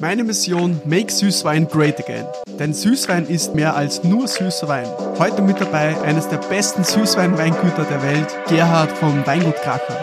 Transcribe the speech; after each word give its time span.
Meine 0.00 0.24
Mission 0.24 0.80
Make 0.84 1.12
Süßwein 1.12 1.68
Great 1.68 2.00
Again. 2.00 2.26
Denn 2.58 2.74
Süßwein 2.74 3.28
ist 3.28 3.54
mehr 3.54 3.76
als 3.76 4.02
nur 4.02 4.26
süßer 4.26 4.66
Wein. 4.66 4.88
Heute 5.20 5.40
mit 5.40 5.60
dabei 5.60 5.96
eines 6.02 6.28
der 6.28 6.38
besten 6.38 6.82
Süßwein-Weingüter 6.82 7.84
der 7.84 8.02
Welt, 8.02 8.26
Gerhard 8.48 8.90
vom 8.98 9.24
Weingut 9.24 9.54
Kracher. 9.62 10.02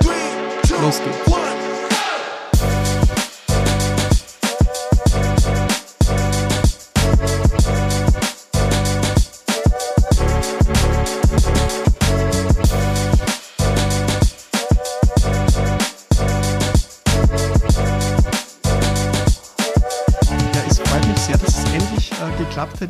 Los 0.82 1.02
geht's. 1.04 1.41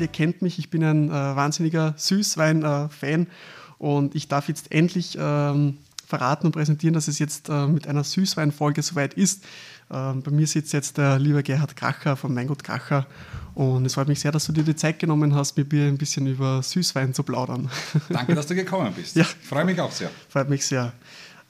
Ihr 0.01 0.07
kennt 0.07 0.41
mich, 0.41 0.59
ich 0.59 0.69
bin 0.69 0.83
ein 0.83 1.09
äh, 1.09 1.11
wahnsinniger 1.11 1.93
Süßwein-Fan 1.95 3.27
und 3.77 4.15
ich 4.15 4.27
darf 4.27 4.47
jetzt 4.47 4.71
endlich 4.71 5.17
ähm, 5.19 5.77
verraten 6.05 6.47
und 6.47 6.51
präsentieren, 6.51 6.93
dass 6.93 7.07
es 7.07 7.19
jetzt 7.19 7.49
äh, 7.49 7.67
mit 7.67 7.87
einer 7.87 8.03
Süßweinfolge 8.03 8.81
soweit 8.81 9.13
ist. 9.13 9.43
Ähm, 9.91 10.21
bei 10.23 10.31
mir 10.31 10.47
sitzt 10.47 10.73
jetzt 10.73 10.97
der 10.97 11.19
liebe 11.19 11.43
Gerhard 11.43 11.75
Kracher 11.75 12.15
vom 12.15 12.35
Weingut 12.35 12.63
Kracher 12.63 13.07
und 13.55 13.85
es 13.85 13.93
freut 13.93 14.07
mich 14.07 14.19
sehr, 14.19 14.31
dass 14.31 14.45
du 14.45 14.51
dir 14.51 14.63
die 14.63 14.75
Zeit 14.75 14.99
genommen 14.99 15.35
hast, 15.35 15.57
mit 15.57 15.71
mir 15.71 15.85
ein 15.85 15.97
bisschen 15.97 16.27
über 16.27 16.63
Süßwein 16.63 17.13
zu 17.13 17.23
plaudern. 17.23 17.69
Danke, 18.09 18.35
dass 18.35 18.47
du 18.47 18.55
gekommen 18.55 18.93
bist. 18.95 19.15
Ja. 19.15 19.23
Ich 19.23 19.47
freue 19.47 19.65
mich 19.65 19.79
auch 19.79 19.91
sehr. 19.91 20.09
Freut 20.29 20.49
mich 20.49 20.65
sehr. 20.65 20.93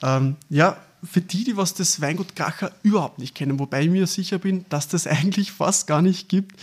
Ähm, 0.02 0.36
ja, 0.50 0.78
für 1.04 1.22
die, 1.22 1.44
die 1.44 1.58
was 1.58 1.74
das 1.74 2.02
Weingut 2.02 2.36
Kracher 2.36 2.72
überhaupt 2.84 3.20
nicht 3.20 3.36
kennen, 3.36 3.60
wobei 3.60 3.84
ich 3.84 3.90
mir 3.90 4.08
sicher 4.08 4.40
bin, 4.40 4.66
dass 4.70 4.88
das 4.88 5.08
eigentlich 5.08 5.52
fast 5.52 5.88
gar 5.88 6.02
nicht 6.02 6.30
gibt, 6.30 6.60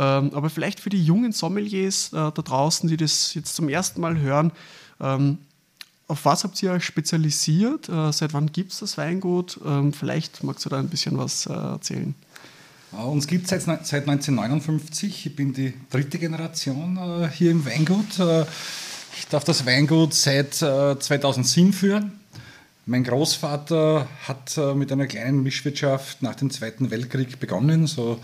aber 0.00 0.50
vielleicht 0.50 0.80
für 0.80 0.90
die 0.90 1.04
jungen 1.04 1.32
Sommeliers 1.32 2.08
äh, 2.12 2.16
da 2.16 2.30
draußen, 2.30 2.88
die 2.88 2.96
das 2.96 3.34
jetzt 3.34 3.54
zum 3.54 3.68
ersten 3.68 4.00
Mal 4.00 4.18
hören, 4.18 4.52
ähm, 5.00 5.38
auf 6.08 6.24
was 6.24 6.44
habt 6.44 6.62
ihr 6.62 6.72
euch 6.72 6.84
spezialisiert? 6.84 7.88
Äh, 7.88 8.12
seit 8.12 8.34
wann 8.34 8.52
gibt 8.52 8.72
es 8.72 8.80
das 8.80 8.98
Weingut? 8.98 9.58
Ähm, 9.64 9.92
vielleicht 9.92 10.44
magst 10.44 10.64
du 10.64 10.68
da 10.68 10.78
ein 10.78 10.88
bisschen 10.88 11.16
was 11.16 11.46
äh, 11.46 11.52
erzählen. 11.52 12.14
Äh, 12.92 12.96
uns 12.96 13.26
gibt 13.26 13.44
es 13.44 13.50
seit, 13.50 13.62
seit 13.86 14.08
1959. 14.08 15.26
Ich 15.26 15.36
bin 15.36 15.52
die 15.52 15.74
dritte 15.90 16.18
Generation 16.18 16.96
äh, 16.96 17.28
hier 17.30 17.50
im 17.50 17.64
Weingut. 17.64 18.18
Äh, 18.18 18.44
ich 19.16 19.26
darf 19.28 19.44
das 19.44 19.66
Weingut 19.66 20.14
seit 20.14 20.54
2007 20.54 21.72
führen. 21.74 22.12
Mein 22.86 23.04
Großvater 23.04 24.08
hat 24.26 24.58
mit 24.74 24.90
einer 24.90 25.06
kleinen 25.06 25.42
Mischwirtschaft 25.42 26.22
nach 26.22 26.34
dem 26.34 26.50
Zweiten 26.50 26.90
Weltkrieg 26.90 27.38
begonnen, 27.38 27.86
so 27.86 28.18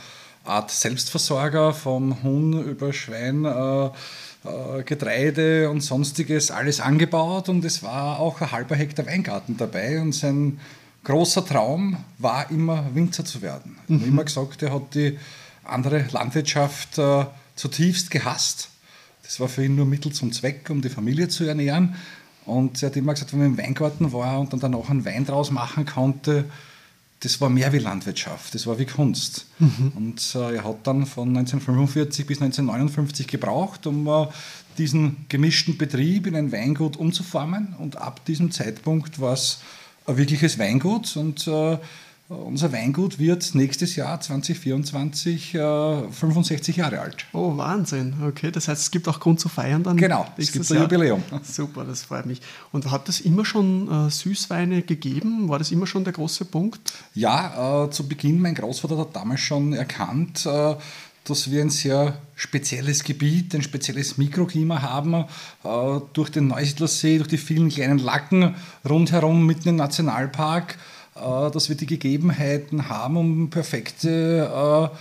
Art 0.48 0.70
Selbstversorger, 0.70 1.72
vom 1.72 2.22
Huhn 2.22 2.64
über 2.64 2.92
Schwein, 2.92 3.44
äh, 3.44 3.86
äh, 3.86 4.82
Getreide 4.84 5.68
und 5.70 5.80
sonstiges 5.80 6.50
alles 6.50 6.80
angebaut 6.80 7.48
und 7.48 7.64
es 7.64 7.82
war 7.82 8.18
auch 8.18 8.40
ein 8.40 8.52
halber 8.52 8.76
Hektar 8.76 9.06
Weingarten 9.06 9.56
dabei 9.56 10.00
und 10.00 10.14
sein 10.14 10.60
großer 11.04 11.44
Traum 11.44 11.96
war 12.18 12.50
immer 12.50 12.84
Winzer 12.94 13.24
zu 13.24 13.42
werden. 13.42 13.76
Er 13.88 13.94
hat 13.94 14.02
mhm. 14.02 14.08
immer 14.08 14.24
gesagt, 14.24 14.62
er 14.62 14.72
hat 14.72 14.94
die 14.94 15.18
andere 15.64 16.06
Landwirtschaft 16.10 16.98
äh, 16.98 17.24
zutiefst 17.56 18.10
gehasst. 18.10 18.70
Das 19.22 19.40
war 19.40 19.48
für 19.48 19.64
ihn 19.64 19.76
nur 19.76 19.86
Mittel 19.86 20.12
zum 20.12 20.32
Zweck, 20.32 20.70
um 20.70 20.80
die 20.80 20.88
Familie 20.88 21.28
zu 21.28 21.44
ernähren. 21.44 21.96
Und 22.46 22.82
er 22.82 22.88
hat 22.88 22.96
immer 22.96 23.12
gesagt, 23.12 23.32
wenn 23.32 23.40
man 23.40 23.48
im 23.48 23.58
Weingarten 23.58 24.12
war 24.12 24.40
und 24.40 24.52
dann 24.52 24.60
danach 24.60 24.88
einen 24.88 25.04
Wein 25.04 25.26
draus 25.26 25.50
machen 25.50 25.84
konnte, 25.84 26.46
das 27.20 27.40
war 27.40 27.48
mehr 27.48 27.72
wie 27.72 27.78
Landwirtschaft, 27.78 28.54
das 28.54 28.66
war 28.66 28.78
wie 28.78 28.86
Kunst. 28.86 29.46
Mhm. 29.58 29.92
Und 29.96 30.34
äh, 30.34 30.56
er 30.56 30.64
hat 30.64 30.86
dann 30.86 31.04
von 31.04 31.28
1945 31.28 32.26
bis 32.26 32.40
1959 32.40 33.26
gebraucht, 33.26 33.86
um 33.86 34.06
äh, 34.06 34.26
diesen 34.78 35.26
gemischten 35.28 35.76
Betrieb 35.76 36.26
in 36.26 36.36
ein 36.36 36.52
Weingut 36.52 36.96
umzuformen. 36.96 37.74
Und 37.78 37.96
ab 37.96 38.24
diesem 38.26 38.52
Zeitpunkt 38.52 39.20
war 39.20 39.32
es 39.32 39.60
ein 40.06 40.16
wirkliches 40.16 40.58
Weingut 40.58 41.16
und 41.16 41.46
äh, 41.48 41.78
unser 42.28 42.72
Weingut 42.72 43.18
wird 43.18 43.54
nächstes 43.54 43.96
Jahr 43.96 44.20
2024 44.20 45.54
äh, 45.54 46.02
65 46.10 46.76
Jahre 46.76 47.00
alt. 47.00 47.24
Oh, 47.32 47.56
Wahnsinn. 47.56 48.14
Okay, 48.26 48.50
das 48.50 48.68
heißt, 48.68 48.82
es 48.82 48.90
gibt 48.90 49.08
auch 49.08 49.18
Grund 49.18 49.40
zu 49.40 49.48
feiern 49.48 49.82
dann. 49.82 49.96
Genau, 49.96 50.26
es 50.36 50.52
gibt 50.52 50.70
ein 50.70 50.82
Jubiläum. 50.82 51.22
Super, 51.42 51.84
das 51.84 52.02
freut 52.02 52.26
mich. 52.26 52.42
Und 52.70 52.90
hat 52.90 53.08
es 53.08 53.20
immer 53.20 53.46
schon 53.46 54.08
äh, 54.08 54.10
Süßweine 54.10 54.82
gegeben? 54.82 55.48
War 55.48 55.58
das 55.58 55.70
immer 55.72 55.86
schon 55.86 56.04
der 56.04 56.12
große 56.12 56.44
Punkt? 56.44 56.92
Ja, 57.14 57.84
äh, 57.84 57.90
zu 57.90 58.06
Beginn, 58.06 58.40
mein 58.40 58.54
Großvater 58.54 58.98
hat 58.98 59.16
damals 59.16 59.40
schon 59.40 59.72
erkannt, 59.72 60.44
äh, 60.44 60.74
dass 61.24 61.50
wir 61.50 61.62
ein 61.62 61.70
sehr 61.70 62.18
spezielles 62.34 63.04
Gebiet, 63.04 63.54
ein 63.54 63.62
spezielles 63.62 64.18
Mikroklima 64.18 64.82
haben, 64.82 65.14
äh, 65.14 66.00
durch 66.12 66.30
den 66.30 66.48
Neusiedlersee, 66.48 67.16
durch 67.16 67.28
die 67.28 67.38
vielen 67.38 67.70
kleinen 67.70 67.98
Lacken 67.98 68.54
rundherum 68.88 69.46
mitten 69.46 69.70
im 69.70 69.76
Nationalpark 69.76 70.74
äh, 70.74 70.97
dass 71.52 71.68
wir 71.68 71.76
die 71.76 71.86
Gegebenheiten 71.86 72.88
haben, 72.88 73.16
um 73.16 73.50
perfekte 73.50 74.90
äh, 74.92 74.96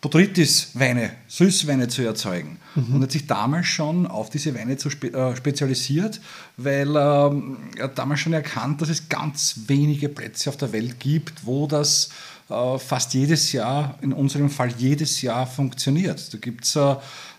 Botrytis-Weine, 0.00 1.10
Süßweine 1.26 1.88
zu 1.88 2.02
erzeugen. 2.02 2.58
Mhm. 2.76 2.94
Und 2.94 3.02
hat 3.02 3.10
sich 3.10 3.26
damals 3.26 3.66
schon 3.66 4.06
auf 4.06 4.30
diese 4.30 4.54
Weine 4.54 4.76
zu 4.76 4.90
spe 4.90 5.12
äh, 5.12 5.36
spezialisiert, 5.36 6.20
weil 6.56 6.88
ähm, 6.88 7.56
er 7.76 7.84
hat 7.84 7.98
damals 7.98 8.20
schon 8.20 8.32
erkannt, 8.32 8.80
dass 8.80 8.90
es 8.90 9.08
ganz 9.08 9.62
wenige 9.66 10.08
Plätze 10.08 10.50
auf 10.50 10.56
der 10.56 10.72
Welt 10.72 11.00
gibt, 11.00 11.44
wo 11.44 11.66
das 11.66 12.10
äh, 12.48 12.78
fast 12.78 13.12
jedes 13.14 13.50
Jahr, 13.50 13.98
in 14.00 14.12
unserem 14.12 14.50
Fall 14.50 14.72
jedes 14.78 15.20
Jahr 15.20 15.46
funktioniert. 15.46 16.32
Da 16.32 16.38
gibt 16.38 16.64
es 16.64 16.76
äh, 16.76 16.94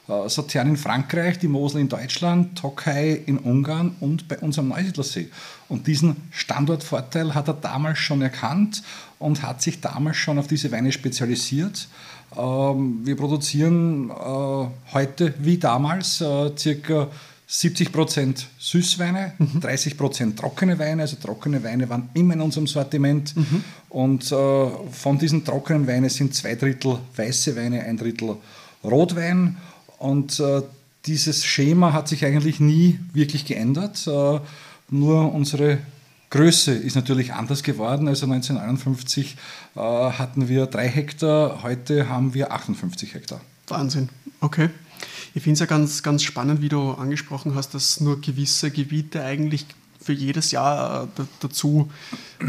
äh, 0.10 0.28
Sauternes 0.28 0.72
in 0.72 0.78
Frankreich, 0.78 1.38
die 1.38 1.48
Mosel 1.48 1.82
in 1.82 1.90
Deutschland, 1.90 2.58
Tokai 2.58 3.22
in 3.26 3.38
Ungarn 3.38 3.96
und 4.00 4.28
bei 4.28 4.40
uns 4.40 4.58
am 4.58 4.70
Neusiedlersee. 4.70 5.30
Und 5.68 5.86
diesen 5.86 6.16
Standortvorteil 6.32 7.36
hat 7.36 7.48
er 7.48 7.54
damals 7.54 8.00
schon 8.00 8.22
erkannt 8.22 8.82
und 9.20 9.44
hat 9.44 9.62
sich 9.62 9.82
damals 9.82 10.18
schon 10.18 10.40
auf 10.40 10.48
diese 10.48 10.72
Weine 10.72 10.92
spezialisiert. 10.92 11.88
Ähm, 12.36 13.02
wir 13.04 13.16
produzieren 13.16 14.10
äh, 14.10 14.94
heute 14.94 15.34
wie 15.40 15.58
damals 15.58 16.22
äh, 16.22 16.52
circa 16.58 17.08
70% 17.48 18.46
Süßweine, 18.58 19.34
mhm. 19.38 19.60
30% 19.60 20.36
trockene 20.36 20.80
Weine. 20.80 21.04
Also 21.04 21.18
trockene 21.18 21.64
Weine 21.64 21.88
waren 21.90 22.10
immer 22.14 22.34
in 22.34 22.42
unserem 22.42 22.68
Sortiment. 22.68 23.36
Mhm. 23.36 23.64
Und 23.90 24.26
von 24.26 25.18
diesen 25.18 25.44
trockenen 25.44 25.88
Weinen 25.88 26.10
sind 26.10 26.36
zwei 26.36 26.54
Drittel 26.54 27.00
weiße 27.16 27.56
Weine, 27.56 27.82
ein 27.86 27.98
Drittel 27.98 28.38
Rotwein. 28.84 29.58
Und 30.00 30.40
äh, 30.40 30.64
dieses 31.06 31.46
Schema 31.46 31.94
hat 31.94 32.08
sich 32.08 32.26
eigentlich 32.26 32.60
nie 32.60 33.00
wirklich 33.14 33.46
geändert. 33.46 34.08
Äh, 34.08 34.40
nur 34.90 35.34
unsere 35.34 35.80
Größe 36.30 36.74
ist 36.74 36.96
natürlich 36.96 37.34
anders 37.34 37.64
geworden. 37.64 38.08
Also 38.08 38.26
1951 38.26 39.36
äh, 39.76 39.80
hatten 39.80 40.48
wir 40.48 40.68
drei 40.68 40.88
Hektar, 40.88 41.64
heute 41.64 42.10
haben 42.10 42.34
wir 42.34 42.52
58 42.52 43.14
Hektar. 43.14 43.42
Wahnsinn, 43.68 44.10
okay. 44.42 44.70
Ich 45.34 45.44
finde 45.44 45.54
es 45.54 45.60
ja 45.60 45.66
ganz, 45.66 46.04
ganz 46.04 46.24
spannend, 46.24 46.62
wie 46.62 46.70
du 46.70 46.92
angesprochen 46.92 47.56
hast, 47.56 47.74
dass 47.74 48.00
nur 48.00 48.20
gewisse 48.20 48.72
Gebiete 48.72 49.24
eigentlich 49.24 49.66
für 50.02 50.14
jedes 50.14 50.52
Jahr 50.52 51.04
äh, 51.04 51.24
dazu 51.40 51.90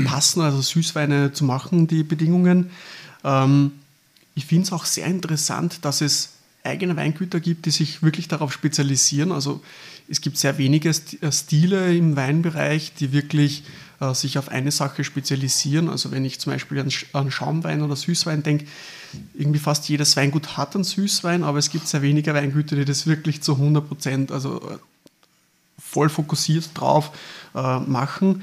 passen, 0.04 0.40
also 0.40 0.60
Süßweine 0.60 1.32
zu 1.32 1.44
machen, 1.44 1.86
die 1.86 2.04
Bedingungen. 2.04 2.70
Ähm, 3.24 3.72
ich 4.34 4.46
finde 4.46 4.64
es 4.64 4.72
auch 4.72 4.84
sehr 4.84 5.06
interessant, 5.06 5.84
dass 5.84 6.00
es 6.00 6.30
eigene 6.70 6.96
Weingüter 6.96 7.40
gibt, 7.40 7.66
die 7.66 7.70
sich 7.70 8.02
wirklich 8.02 8.28
darauf 8.28 8.52
spezialisieren. 8.52 9.32
Also 9.32 9.60
es 10.08 10.20
gibt 10.20 10.38
sehr 10.38 10.58
wenige 10.58 10.88
äh, 10.88 11.32
Stile 11.32 11.94
im 11.96 12.16
Weinbereich, 12.16 12.92
die 12.98 13.12
wirklich 13.12 13.62
äh, 14.00 14.14
sich 14.14 14.38
auf 14.38 14.48
eine 14.48 14.70
Sache 14.70 15.04
spezialisieren. 15.04 15.88
Also 15.88 16.10
wenn 16.10 16.24
ich 16.24 16.40
zum 16.40 16.52
Beispiel 16.52 16.80
an, 16.80 16.90
an 17.12 17.30
Schaumwein 17.30 17.82
oder 17.82 17.96
Süßwein 17.96 18.42
denke, 18.42 18.66
irgendwie 19.34 19.58
fast 19.58 19.88
jedes 19.88 20.16
Weingut 20.16 20.56
hat 20.56 20.74
einen 20.74 20.84
Süßwein, 20.84 21.44
aber 21.44 21.58
es 21.58 21.70
gibt 21.70 21.88
sehr 21.88 22.02
wenige 22.02 22.34
Weingüter, 22.34 22.76
die 22.76 22.84
das 22.84 23.06
wirklich 23.06 23.42
zu 23.42 23.54
100 23.54 23.86
Prozent, 23.86 24.32
also 24.32 24.56
äh, 24.56 24.78
voll 25.78 26.08
fokussiert 26.08 26.70
drauf 26.74 27.10
äh, 27.54 27.78
machen. 27.80 28.42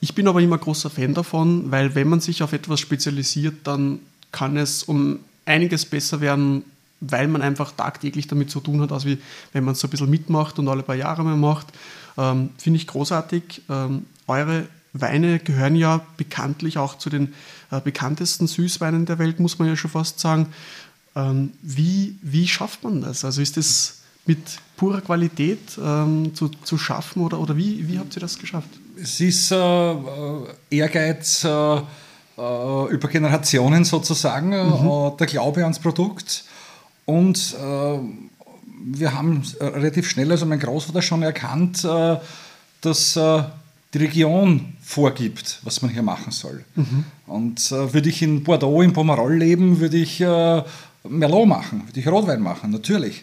Ich 0.00 0.14
bin 0.14 0.26
aber 0.28 0.40
immer 0.40 0.58
großer 0.58 0.90
Fan 0.90 1.14
davon, 1.14 1.70
weil 1.70 1.94
wenn 1.94 2.08
man 2.08 2.20
sich 2.20 2.42
auf 2.42 2.52
etwas 2.52 2.80
spezialisiert, 2.80 3.54
dann 3.64 4.00
kann 4.32 4.56
es 4.56 4.82
um 4.82 5.20
einiges 5.44 5.86
besser 5.86 6.20
werden, 6.20 6.64
weil 7.02 7.28
man 7.28 7.42
einfach 7.42 7.72
tagtäglich 7.72 8.28
damit 8.28 8.50
zu 8.50 8.60
tun 8.60 8.80
hat, 8.80 8.92
als 8.92 9.04
wie 9.04 9.18
wenn 9.52 9.64
man 9.64 9.72
es 9.72 9.80
so 9.80 9.88
ein 9.88 9.90
bisschen 9.90 10.10
mitmacht 10.10 10.58
und 10.58 10.68
alle 10.68 10.82
paar 10.82 10.94
Jahre 10.94 11.24
mal 11.24 11.36
macht. 11.36 11.66
Ähm, 12.16 12.50
Finde 12.56 12.78
ich 12.78 12.86
großartig. 12.86 13.62
Ähm, 13.68 14.06
eure 14.26 14.66
Weine 14.92 15.38
gehören 15.38 15.74
ja 15.74 16.00
bekanntlich 16.16 16.78
auch 16.78 16.96
zu 16.98 17.10
den 17.10 17.34
äh, 17.70 17.80
bekanntesten 17.80 18.46
Süßweinen 18.46 19.06
der 19.06 19.18
Welt, 19.18 19.40
muss 19.40 19.58
man 19.58 19.68
ja 19.68 19.76
schon 19.76 19.90
fast 19.90 20.20
sagen. 20.20 20.48
Ähm, 21.16 21.52
wie, 21.62 22.16
wie 22.22 22.46
schafft 22.46 22.84
man 22.84 23.00
das? 23.00 23.24
Also 23.24 23.42
ist 23.42 23.56
das 23.56 23.98
mit 24.24 24.38
purer 24.76 25.00
Qualität 25.00 25.78
ähm, 25.82 26.34
zu, 26.34 26.48
zu 26.48 26.78
schaffen 26.78 27.22
oder, 27.22 27.40
oder 27.40 27.56
wie, 27.56 27.88
wie 27.88 27.98
habt 27.98 28.16
ihr 28.16 28.20
das 28.20 28.38
geschafft? 28.38 28.68
Es 28.96 29.20
ist 29.20 29.50
äh, 29.50 29.94
Ehrgeiz, 30.70 31.44
äh, 31.44 31.76
äh, 32.38 32.92
über 32.92 33.08
Generationen 33.08 33.84
sozusagen, 33.84 34.50
mhm. 34.50 34.88
äh, 34.88 35.16
der 35.18 35.26
Glaube 35.26 35.62
ans 35.62 35.78
Produkt. 35.78 36.44
Und 37.04 37.56
äh, 37.60 37.98
wir 38.84 39.14
haben 39.14 39.42
relativ 39.60 40.08
schnell, 40.08 40.30
also 40.30 40.46
mein 40.46 40.60
Großvater 40.60 41.02
schon 41.02 41.22
erkannt, 41.22 41.84
äh, 41.84 42.16
dass 42.80 43.16
äh, 43.16 43.42
die 43.94 43.98
Region 43.98 44.74
vorgibt, 44.80 45.60
was 45.62 45.82
man 45.82 45.90
hier 45.90 46.02
machen 46.02 46.32
soll. 46.32 46.64
Mhm. 46.74 47.04
Und 47.26 47.72
äh, 47.72 47.92
würde 47.92 48.08
ich 48.08 48.22
in 48.22 48.42
Bordeaux, 48.42 48.82
in 48.82 48.92
Pomerol 48.92 49.36
leben, 49.36 49.80
würde 49.80 49.98
ich 49.98 50.20
Merlot 50.20 51.48
machen, 51.48 51.86
würde 51.86 52.00
ich 52.00 52.08
Rotwein 52.08 52.40
machen, 52.40 52.70
natürlich. 52.70 53.22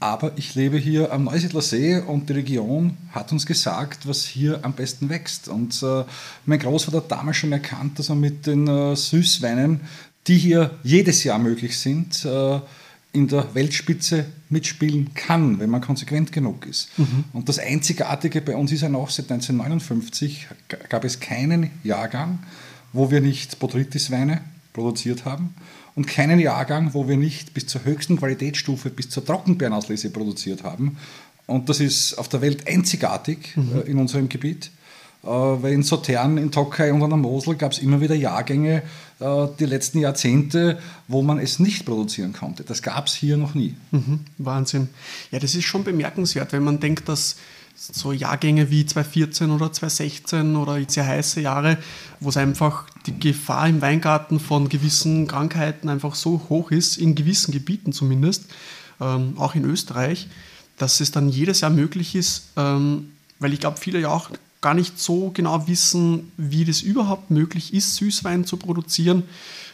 Aber 0.00 0.32
ich 0.36 0.54
lebe 0.54 0.76
hier 0.76 1.12
am 1.12 1.24
Neusiedler 1.24 1.60
See 1.60 1.98
und 1.98 2.28
die 2.28 2.34
Region 2.34 2.96
hat 3.10 3.32
uns 3.32 3.44
gesagt, 3.44 4.06
was 4.06 4.24
hier 4.24 4.60
am 4.62 4.72
besten 4.72 5.08
wächst. 5.08 5.48
Und 5.48 5.82
äh, 5.82 6.04
mein 6.46 6.60
Großvater 6.60 6.98
hat 6.98 7.10
damals 7.10 7.38
schon 7.38 7.52
erkannt, 7.52 7.98
dass 7.98 8.08
er 8.08 8.14
mit 8.14 8.46
den 8.46 8.68
äh, 8.68 8.94
Süßweinen, 8.94 9.80
die 10.28 10.38
hier 10.38 10.70
jedes 10.84 11.24
Jahr 11.24 11.38
möglich 11.38 11.76
sind, 11.76 12.24
äh, 12.24 12.60
in 13.12 13.28
der 13.28 13.54
Weltspitze 13.54 14.26
mitspielen 14.50 15.14
kann, 15.14 15.58
wenn 15.60 15.70
man 15.70 15.80
konsequent 15.80 16.30
genug 16.30 16.66
ist. 16.66 16.96
Mhm. 16.98 17.24
Und 17.32 17.48
das 17.48 17.58
Einzigartige 17.58 18.40
bei 18.40 18.54
uns 18.54 18.70
ist 18.70 18.82
ja 18.82 18.88
noch, 18.88 19.10
seit 19.10 19.30
1959 19.30 20.46
gab 20.88 21.04
es 21.04 21.20
keinen 21.20 21.70
Jahrgang, 21.84 22.40
wo 22.92 23.10
wir 23.10 23.20
nicht 23.20 23.58
Botrytis-Weine 23.58 24.42
produziert 24.72 25.24
haben 25.24 25.54
und 25.94 26.06
keinen 26.06 26.38
Jahrgang, 26.38 26.94
wo 26.94 27.08
wir 27.08 27.16
nicht 27.16 27.54
bis 27.54 27.66
zur 27.66 27.84
höchsten 27.84 28.18
Qualitätsstufe, 28.18 28.90
bis 28.90 29.10
zur 29.10 29.24
Trockenbeerenauslese 29.24 30.10
produziert 30.10 30.62
haben. 30.62 30.98
Und 31.46 31.68
das 31.70 31.80
ist 31.80 32.14
auf 32.14 32.28
der 32.28 32.42
Welt 32.42 32.68
einzigartig 32.68 33.56
mhm. 33.56 33.78
Äh, 33.78 33.90
in 33.90 33.98
unserem 33.98 34.28
Gebiet. 34.28 34.70
Äh, 35.22 35.28
weil 35.28 35.72
in 35.72 35.82
Sautern, 35.82 36.38
in 36.38 36.52
Tokai 36.52 36.92
und 36.92 37.02
an 37.02 37.10
der 37.10 37.18
Mosel 37.18 37.56
gab 37.56 37.72
es 37.72 37.78
immer 37.78 38.00
wieder 38.00 38.14
Jahrgänge, 38.14 38.82
äh, 39.20 39.46
die 39.58 39.66
letzten 39.66 39.98
Jahrzehnte, 39.98 40.78
wo 41.08 41.22
man 41.22 41.38
es 41.38 41.58
nicht 41.58 41.84
produzieren 41.84 42.32
konnte. 42.32 42.62
Das 42.62 42.82
gab 42.82 43.06
es 43.06 43.14
hier 43.14 43.36
noch 43.36 43.54
nie. 43.54 43.74
Mhm, 43.90 44.20
Wahnsinn. 44.38 44.88
Ja, 45.30 45.38
das 45.38 45.54
ist 45.54 45.64
schon 45.64 45.82
bemerkenswert, 45.84 46.52
wenn 46.52 46.62
man 46.62 46.78
denkt, 46.78 47.08
dass 47.08 47.36
so 47.78 48.12
Jahrgänge 48.12 48.70
wie 48.70 48.84
2014 48.86 49.50
oder 49.50 49.72
2016 49.72 50.56
oder 50.56 50.78
sehr 50.88 51.06
heiße 51.06 51.40
Jahre, 51.40 51.78
wo 52.20 52.28
es 52.28 52.36
einfach 52.36 52.86
die 53.06 53.18
Gefahr 53.18 53.68
im 53.68 53.80
Weingarten 53.80 54.40
von 54.40 54.68
gewissen 54.68 55.28
Krankheiten 55.28 55.88
einfach 55.88 56.14
so 56.14 56.42
hoch 56.48 56.70
ist, 56.72 56.96
in 56.96 57.14
gewissen 57.14 57.52
Gebieten 57.52 57.92
zumindest, 57.92 58.46
ähm, 59.00 59.34
auch 59.38 59.54
in 59.54 59.64
Österreich, 59.64 60.28
dass 60.76 61.00
es 61.00 61.12
dann 61.12 61.28
jedes 61.28 61.60
Jahr 61.60 61.70
möglich 61.70 62.16
ist, 62.16 62.48
ähm, 62.56 63.12
weil 63.38 63.52
ich 63.52 63.60
glaube, 63.60 63.78
viele 63.78 64.00
ja 64.00 64.08
auch 64.08 64.30
gar 64.60 64.74
nicht 64.74 64.98
so 64.98 65.30
genau 65.30 65.68
wissen, 65.68 66.32
wie 66.36 66.64
das 66.64 66.82
überhaupt 66.82 67.30
möglich 67.30 67.72
ist, 67.72 67.96
Süßwein 67.96 68.44
zu 68.44 68.56
produzieren. 68.56 69.22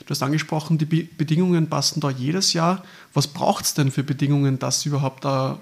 Du 0.01 0.11
hast 0.11 0.23
angesprochen, 0.23 0.77
die 0.77 0.85
Be 0.85 1.05
Bedingungen 1.05 1.69
passen 1.69 2.01
da 2.01 2.11
jedes 2.11 2.53
Jahr. 2.53 2.85
Was 3.15 3.27
braucht 3.27 3.65
es 3.65 3.75
denn 3.75 3.91
für 3.91 4.03
Bedingungen, 4.03 4.59
dass 4.59 4.85
überhaupt 4.85 5.25
da 5.25 5.59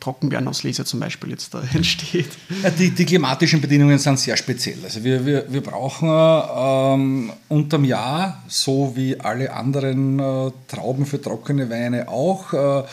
Trockenbeerenauslese 0.00 0.84
zum 0.84 1.00
Beispiel 1.00 1.30
jetzt 1.30 1.52
da 1.52 1.62
entsteht. 1.74 2.30
Die, 2.78 2.90
die, 2.90 3.04
klimatischen 3.04 3.60
Bedingungen 3.60 3.98
sind 3.98 4.18
sehr 4.18 4.36
speziell. 4.36 4.78
Also 4.82 5.04
wir, 5.04 5.26
wir, 5.26 5.52
wir 5.52 5.60
brauchen 5.60 6.08
ähm, 6.08 7.32
unterm 7.48 7.84
Jahr, 7.84 8.42
so 8.48 8.92
wie 8.96 9.20
alle 9.20 9.52
anderen 9.52 10.18
äh, 10.18 10.50
Trauben 10.68 11.04
für 11.04 11.20
trockene 11.20 11.68
Weine 11.68 12.08
auch, 12.08 12.52
äh, 12.54 12.78
äh, 12.78 12.84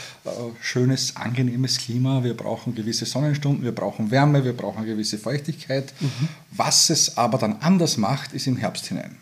schönes, 0.59 1.15
angenehmes 1.15 1.77
Klima. 1.77 2.23
Wir 2.23 2.35
brauchen 2.35 2.75
gewisse 2.75 3.05
Sonnenstunden, 3.05 3.63
wir 3.63 3.73
brauchen 3.73 4.11
Wärme, 4.11 4.43
wir 4.43 4.53
brauchen 4.53 4.85
gewisse 4.85 5.17
Feuchtigkeit. 5.17 5.93
Mhm. 6.01 6.27
Was 6.51 6.89
es 6.89 7.17
aber 7.17 7.37
dann 7.37 7.57
anders 7.61 7.95
macht, 7.95 8.33
ist 8.33 8.47
im 8.47 8.57
Herbst 8.57 8.87
hinein. 8.87 9.15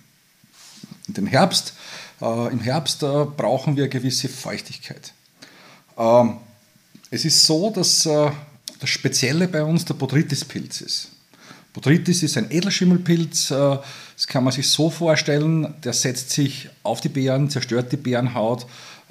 In 1.08 1.14
den 1.14 1.28
Herbst, 1.28 1.74
äh, 2.22 2.52
Im 2.52 2.60
Herbst 2.60 3.04
äh, 3.04 3.26
brauchen 3.26 3.78
wir 3.78 3.88
gewisse 3.88 4.28
Feuchtigkeit. 4.28 5.14
Ähm, 5.98 6.38
es 7.12 7.26
ist 7.26 7.46
so, 7.46 7.70
dass 7.70 8.06
äh, 8.06 8.32
das 8.80 8.90
Spezielle 8.90 9.48
bei 9.48 9.64
uns 9.64 9.86
der 9.86 9.96
Botrytis-Pilz 9.96 10.82
ist. 10.82 11.10
Botrytis 11.74 12.24
ist 12.24 12.38
ein 12.38 12.52
Edelschimmelpilz, 12.52 13.52
äh, 13.52 13.78
das 14.16 14.28
kann 14.28 14.44
man 14.44 14.54
sich 14.54 14.70
so 14.70 14.90
vorstellen, 14.90 15.74
der 15.84 15.94
setzt 15.94 16.32
sich 16.32 16.70
auf 16.84 17.02
die 17.02 17.10
Beeren, 17.10 17.50
zerstört 17.50 17.92
die 17.92 17.98
Beerenhaut, 17.98 18.66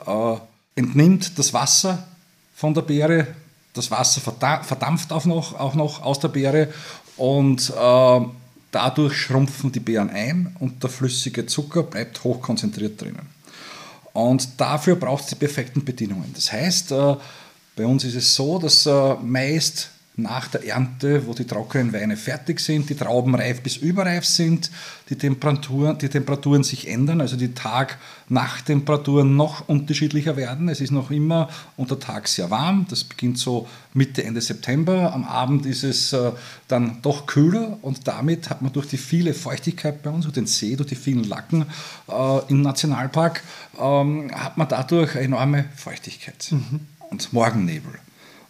äh, 0.07 0.37
entnimmt 0.77 1.39
das 1.39 1.53
Wasser 1.53 2.07
von 2.55 2.75
der 2.75 2.83
Beere, 2.83 3.29
das 3.75 3.91
Wasser 3.91 4.21
verdampft 4.21 5.13
auch 5.13 5.25
noch, 5.25 5.59
auch 5.59 5.75
noch 5.75 6.03
aus 6.03 6.19
der 6.19 6.29
Beere 6.29 6.69
und 7.17 7.71
äh, 7.71 8.21
dadurch 8.71 9.17
schrumpfen 9.17 9.73
die 9.73 9.81
Beeren 9.81 10.11
ein 10.11 10.57
und 10.59 10.83
der 10.83 10.91
flüssige 10.91 11.47
Zucker 11.47 11.85
bleibt 11.85 12.23
hochkonzentriert 12.25 13.01
drinnen. 13.01 13.27
Und 14.13 14.61
dafür 14.61 14.97
braucht 14.97 15.25
es 15.25 15.29
die 15.31 15.37
perfekten 15.37 15.85
Bedingungen. 15.85 16.33
Das 16.35 16.53
heißt, 16.53 16.91
äh, 16.91 17.17
bei 17.79 17.87
uns 17.87 18.03
ist 18.03 18.17
es 18.17 18.35
so, 18.35 18.59
dass 18.59 18.87
äh, 18.87 19.15
meist 19.23 19.91
nach 20.19 20.49
der 20.49 20.67
Ernte, 20.67 21.25
wo 21.29 21.33
die 21.33 21.45
trockenen 21.45 21.93
Weine 21.93 22.17
fertig 22.17 22.59
sind, 22.59 22.91
die 22.91 22.97
Trauben 22.97 23.37
reif 23.37 23.63
bis 23.63 23.77
überreif 23.77 24.25
sind, 24.25 24.69
die 25.11 25.15
Temperaturen, 25.15 25.97
die 25.97 26.09
Temperaturen 26.09 26.65
sich 26.65 26.89
ändern, 26.89 27.21
also 27.21 27.37
die 27.37 27.55
Tag-Nacht-Temperaturen 27.55 29.37
noch 29.37 29.69
unterschiedlicher 29.69 30.37
werden. 30.37 30.69
Es 30.69 30.81
ist 30.81 30.91
noch 30.91 31.13
immer 31.13 31.49
unter 31.77 32.01
Tag 32.01 32.27
sehr 32.27 32.51
warm, 32.51 32.87
das 32.91 33.05
beginnt 33.05 33.39
so 33.39 33.69
Mitte, 33.95 34.25
Ende 34.25 34.41
September. 34.41 35.15
Am 35.15 35.23
Abend 35.23 35.67
ist 35.67 35.85
es 35.85 36.13
äh, 36.13 36.33
dann 36.67 37.01
doch 37.03 37.27
kühler 37.27 37.79
und 37.83 38.09
damit 38.09 38.51
hat 38.51 38.61
man 38.61 38.73
durch 38.73 38.89
die 38.89 38.99
viele 38.99 39.35
Feuchtigkeit 39.35 40.03
bei 40.03 40.11
uns, 40.11 40.25
durch 40.25 40.35
den 40.35 40.47
See, 40.47 40.75
durch 40.75 40.89
die 40.89 40.97
vielen 40.97 41.23
Lacken 41.23 41.67
äh, 42.09 42.41
im 42.49 42.63
Nationalpark, 42.63 43.45
ähm, 43.81 44.33
hat 44.35 44.59
man 44.59 44.67
dadurch 44.69 45.15
enorme 45.15 45.67
Feuchtigkeit. 45.77 46.49
Mhm 46.51 46.98
und 47.11 47.33
Morgennebel. 47.33 47.93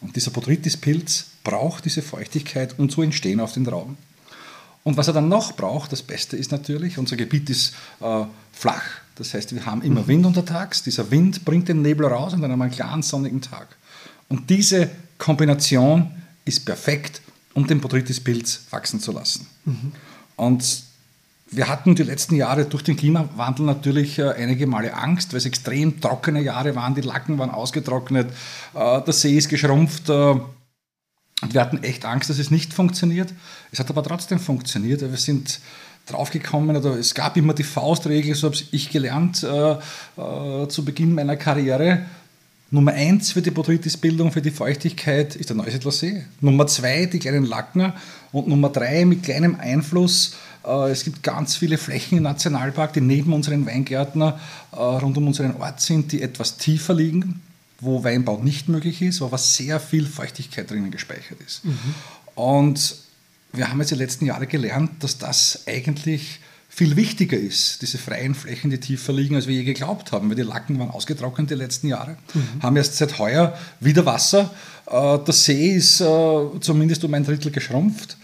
Und 0.00 0.16
dieser 0.16 0.30
Botrytis-Pilz 0.30 1.26
braucht 1.44 1.84
diese 1.84 2.02
Feuchtigkeit, 2.02 2.78
um 2.78 2.88
zu 2.88 3.02
entstehen 3.02 3.40
auf 3.40 3.52
den 3.52 3.64
Trauben. 3.64 3.96
Und 4.84 4.96
was 4.96 5.08
er 5.08 5.14
dann 5.14 5.28
noch 5.28 5.52
braucht, 5.52 5.92
das 5.92 6.02
Beste 6.02 6.36
ist 6.36 6.52
natürlich, 6.52 6.98
unser 6.98 7.16
Gebiet 7.16 7.50
ist 7.50 7.74
äh, 8.00 8.24
flach. 8.52 8.84
Das 9.16 9.34
heißt, 9.34 9.54
wir 9.54 9.66
haben 9.66 9.82
immer 9.82 10.02
mhm. 10.02 10.08
Wind 10.08 10.26
untertags. 10.26 10.82
Dieser 10.82 11.10
Wind 11.10 11.44
bringt 11.44 11.68
den 11.68 11.82
Nebel 11.82 12.06
raus 12.06 12.32
und 12.32 12.40
dann 12.40 12.52
haben 12.52 12.58
wir 12.60 12.64
einen 12.64 12.74
klaren 12.74 13.02
sonnigen 13.02 13.40
Tag. 13.40 13.76
Und 14.28 14.48
diese 14.48 14.88
Kombination 15.18 16.10
ist 16.44 16.64
perfekt, 16.64 17.20
um 17.54 17.66
den 17.66 17.80
Botrytis-Pilz 17.80 18.66
wachsen 18.70 19.00
zu 19.00 19.12
lassen. 19.12 19.46
Mhm. 19.64 19.92
Und 20.36 20.82
wir 21.50 21.68
hatten 21.68 21.94
die 21.94 22.02
letzten 22.02 22.36
Jahre 22.36 22.66
durch 22.66 22.82
den 22.82 22.96
Klimawandel 22.96 23.64
natürlich 23.64 24.18
äh, 24.18 24.30
einige 24.32 24.66
Male 24.66 24.94
Angst, 24.94 25.32
weil 25.32 25.38
es 25.38 25.46
extrem 25.46 26.00
trockene 26.00 26.40
Jahre 26.42 26.74
waren, 26.74 26.94
die 26.94 27.00
Lacken 27.00 27.38
waren 27.38 27.50
ausgetrocknet, 27.50 28.30
äh, 28.74 29.00
der 29.02 29.12
See 29.12 29.36
ist 29.36 29.48
geschrumpft. 29.48 30.08
Äh, 30.08 30.36
wir 31.50 31.60
hatten 31.60 31.82
echt 31.84 32.04
Angst, 32.04 32.30
dass 32.30 32.38
es 32.38 32.50
nicht 32.50 32.74
funktioniert. 32.74 33.32
Es 33.70 33.78
hat 33.78 33.88
aber 33.90 34.02
trotzdem 34.02 34.40
funktioniert. 34.40 35.00
Wir 35.00 35.16
sind 35.16 35.60
draufgekommen, 36.06 36.76
oder 36.76 36.98
es 36.98 37.14
gab 37.14 37.36
immer 37.36 37.54
die 37.54 37.62
Faustregel, 37.62 38.34
so 38.34 38.48
habe 38.48 38.56
ich 38.72 38.90
gelernt 38.90 39.44
äh, 39.44 39.76
zu 40.68 40.84
Beginn 40.84 41.14
meiner 41.14 41.36
Karriere. 41.36 42.06
Nummer 42.70 42.92
eins 42.92 43.32
für 43.32 43.40
die 43.40 43.50
Botrytisbildung, 43.50 44.32
für 44.32 44.42
die 44.42 44.50
Feuchtigkeit 44.50 45.36
ist 45.36 45.48
der 45.48 45.56
Neusiedler 45.56 45.92
See. 45.92 46.24
Nummer 46.40 46.66
zwei 46.66 47.06
die 47.06 47.18
kleinen 47.18 47.46
Lackner 47.46 47.94
und 48.32 48.48
Nummer 48.48 48.68
drei 48.68 49.04
mit 49.04 49.22
kleinem 49.22 49.56
Einfluss 49.58 50.34
es 50.68 51.04
gibt 51.04 51.22
ganz 51.22 51.56
viele 51.56 51.78
Flächen 51.78 52.18
im 52.18 52.24
Nationalpark, 52.24 52.92
die 52.92 53.00
neben 53.00 53.32
unseren 53.32 53.66
Weingärten 53.66 54.20
äh, 54.20 54.34
rund 54.72 55.16
um 55.16 55.26
unseren 55.26 55.56
Ort 55.56 55.80
sind, 55.80 56.12
die 56.12 56.22
etwas 56.22 56.58
tiefer 56.58 56.94
liegen, 56.94 57.40
wo 57.80 58.04
Weinbau 58.04 58.38
nicht 58.42 58.68
möglich 58.68 59.00
ist, 59.02 59.22
aber 59.22 59.38
sehr 59.38 59.80
viel 59.80 60.06
Feuchtigkeit 60.06 60.70
drinnen 60.70 60.90
gespeichert 60.90 61.40
ist. 61.46 61.64
Mhm. 61.64 61.94
Und 62.34 62.96
wir 63.52 63.70
haben 63.70 63.80
jetzt 63.80 63.92
die 63.92 63.96
letzten 63.96 64.26
Jahre 64.26 64.46
gelernt, 64.46 65.02
dass 65.02 65.16
das 65.18 65.62
eigentlich 65.66 66.40
viel 66.68 66.96
wichtiger 66.96 67.38
ist, 67.38 67.80
diese 67.80 67.96
freien 67.96 68.34
Flächen, 68.34 68.70
die 68.70 68.78
tiefer 68.78 69.12
liegen, 69.12 69.34
als 69.36 69.46
wir 69.46 69.54
je 69.54 69.64
geglaubt 69.64 70.12
haben. 70.12 70.28
Weil 70.28 70.36
die 70.36 70.42
Lacken 70.42 70.78
waren 70.78 70.90
ausgetrocknet 70.90 71.50
die 71.50 71.54
letzten 71.54 71.88
Jahre, 71.88 72.18
mhm. 72.34 72.62
haben 72.62 72.76
erst 72.76 72.96
seit 72.96 73.18
heuer 73.18 73.58
wieder 73.80 74.04
Wasser. 74.04 74.50
Äh, 74.86 75.18
der 75.18 75.34
See 75.34 75.76
ist 75.76 75.96
zumindest 75.96 77.04
um 77.04 77.14
ein 77.14 77.24
Drittel 77.24 77.50
geschrumpft. 77.50 78.18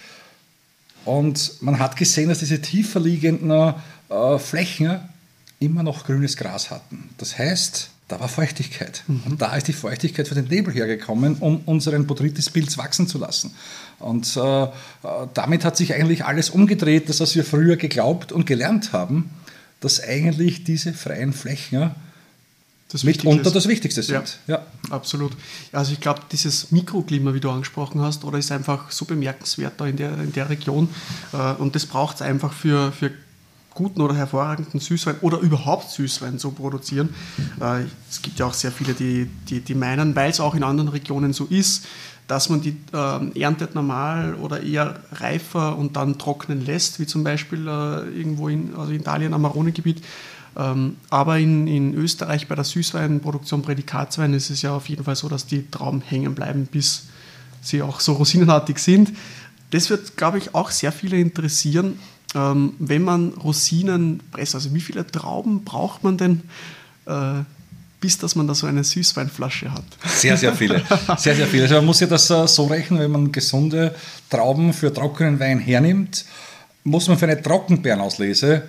Und 1.05 1.63
man 1.63 1.79
hat 1.79 1.97
gesehen, 1.97 2.29
dass 2.29 2.39
diese 2.39 2.61
tiefer 2.61 3.01
liegenden 3.01 3.75
äh, 4.09 4.39
Flächen 4.39 5.01
immer 5.61 5.83
noch 5.83 6.05
grünes 6.05 6.37
Gras 6.37 6.71
hatten. 6.71 7.11
Das 7.19 7.39
heißt, 7.39 7.91
da 8.09 8.21
war 8.21 8.29
Feuchtigkeit. 8.29 9.03
Mhm. 9.07 9.23
Und 9.27 9.43
da 9.43 9.57
ist 9.57 9.69
die 9.69 9.73
Feuchtigkeit 9.73 10.29
für 10.29 10.35
den 10.35 10.47
Nebel 10.47 10.75
hergekommen, 10.75 11.37
um 11.37 11.61
unseren 11.65 12.07
Botrytis-Pilz 12.07 12.77
wachsen 12.77 13.09
zu 13.09 13.19
lassen. 13.19 13.55
Und 13.99 14.37
äh, 14.37 14.67
damit 15.33 15.65
hat 15.65 15.77
sich 15.77 15.95
eigentlich 15.95 16.25
alles 16.25 16.51
umgedreht, 16.51 17.09
das, 17.09 17.21
was 17.21 17.35
wir 17.35 17.45
früher 17.45 17.77
geglaubt 17.77 18.33
und 18.33 18.47
gelernt 18.47 18.93
haben, 18.93 19.31
dass 19.81 20.03
eigentlich 20.03 20.65
diese 20.65 20.93
freien 20.93 21.33
Flächen 21.33 21.93
das 22.95 23.03
mitunter 23.03 23.51
das 23.51 23.67
Wichtigste 23.67 24.05
sind. 24.05 24.39
Ja, 24.47 24.55
ja. 24.55 24.63
absolut. 24.89 25.33
Also 25.73 25.93
ich 25.93 26.01
glaube, 26.01 26.21
dieses 26.31 26.71
Mikroklima, 26.71 27.35
wie 27.35 27.41
du 27.41 27.51
angesprochen 27.51 28.01
hast, 28.01 28.23
oder 28.23 28.39
ist 28.39 28.53
einfach 28.53 28.93
so 28.93 29.05
bemerkenswert 29.05 29.73
da 29.79 29.87
in 29.87 29.97
der, 29.97 30.17
in 30.21 30.33
der 30.33 30.49
Region. 30.49 30.89
Äh, 31.33 31.55
und 31.55 31.75
das 31.75 31.87
braucht 31.87 32.15
es 32.15 32.23
einfach 32.23 32.53
für, 32.53 32.93
für 32.93 33.11
guten 33.75 34.01
oder 34.01 34.15
hervorragenden 34.15 34.79
Süßwein 34.79 35.17
oder 35.23 35.41
überhaupt 35.41 35.91
Süßwein 35.91 36.39
zu 36.39 36.53
produzieren. 36.53 37.13
Äh, 37.61 37.87
es 38.09 38.23
gibt 38.23 38.39
ja 38.39 38.47
auch 38.47 38.55
sehr 38.55 38.71
viele, 38.71 38.95
die, 38.95 39.29
die, 39.49 39.59
die 39.59 39.75
meinen, 39.75 40.15
weil 40.15 40.31
es 40.31 40.39
auch 40.39 40.55
in 40.55 40.63
anderen 40.63 40.89
Regionen 40.89 41.33
so 41.33 41.47
ist, 41.47 41.87
dass 42.29 42.49
man 42.49 42.61
die 42.61 42.77
äh, 42.93 43.41
erntet 43.41 43.75
normal 43.75 44.37
oder 44.37 44.63
eher 44.63 45.01
reifer 45.11 45.77
und 45.77 45.97
dann 45.97 46.17
trocknen 46.17 46.65
lässt, 46.65 47.01
wie 47.01 47.07
zum 47.07 47.25
Beispiel 47.25 47.67
äh, 47.67 48.17
irgendwo 48.17 48.49
in 48.49 48.73
also 48.77 48.93
Italien, 48.93 49.35
Amarone-Gebiet. 49.35 50.01
Ähm, 50.57 50.97
aber 51.11 51.39
in, 51.39 51.67
in 51.67 51.95
Österreich 51.95 52.47
bei 52.47 52.55
der 52.55 52.65
Süßweinproduktion, 52.65 53.63
Prädikatswein, 53.63 54.35
ist 54.35 54.51
es 54.51 54.63
ja 54.63 54.75
auf 54.75 54.89
jeden 54.89 55.05
Fall 55.05 55.17
so, 55.17 55.29
dass 55.29 55.47
die 55.47 55.69
Trauben 55.71 56.01
hängen 56.01 56.35
bleiben, 56.35 56.67
bis 56.67 57.07
sie 57.61 57.83
auch 57.83 58.01
so 58.01 58.13
rosinenartig 58.15 58.79
sind. 58.79 59.13
Das 59.71 59.91
wird, 59.91 60.17
glaube 60.17 60.39
ich, 60.39 60.55
auch 60.55 60.71
sehr 60.71 60.93
viele 60.93 61.19
interessieren, 61.19 61.99
ähm, 62.35 62.75
wenn 62.79 63.03
man 63.03 63.31
Rosinen 63.31 64.21
presst. 64.31 64.55
Also 64.55 64.73
wie 64.75 64.81
viele 64.81 65.07
Trauben 65.07 65.65
braucht 65.65 66.05
man 66.05 66.17
denn? 66.17 66.43
Äh, 67.07 67.43
bis 68.01 68.19
dass 68.19 68.37
man 68.37 68.47
da 68.47 68.55
so 68.55 68.67
eine 68.67 68.85
Süßweinflasche 68.85 69.73
hat. 69.73 69.85
Sehr, 70.05 70.37
sehr 70.37 70.53
viele. 70.53 70.83
Sehr, 71.17 71.35
sehr 71.35 71.47
viele. 71.47 71.63
Also 71.63 71.77
man 71.77 71.87
muss 71.87 72.01
ja 72.01 72.07
das 72.07 72.29
äh, 72.29 72.47
so 72.47 72.67
rechnen, 72.67 73.01
wenn 73.01 73.11
man 73.11 73.33
gesunde 73.33 73.95
Trauben 74.29 74.75
für 74.75 74.93
trockenen 74.93 75.41
Wein 75.41 75.59
hernimmt, 75.59 76.27
muss 76.83 77.09
man 77.09 77.17
für 77.17 77.25
eine 77.25 77.41
Trockenbeerenauslese 77.41 78.65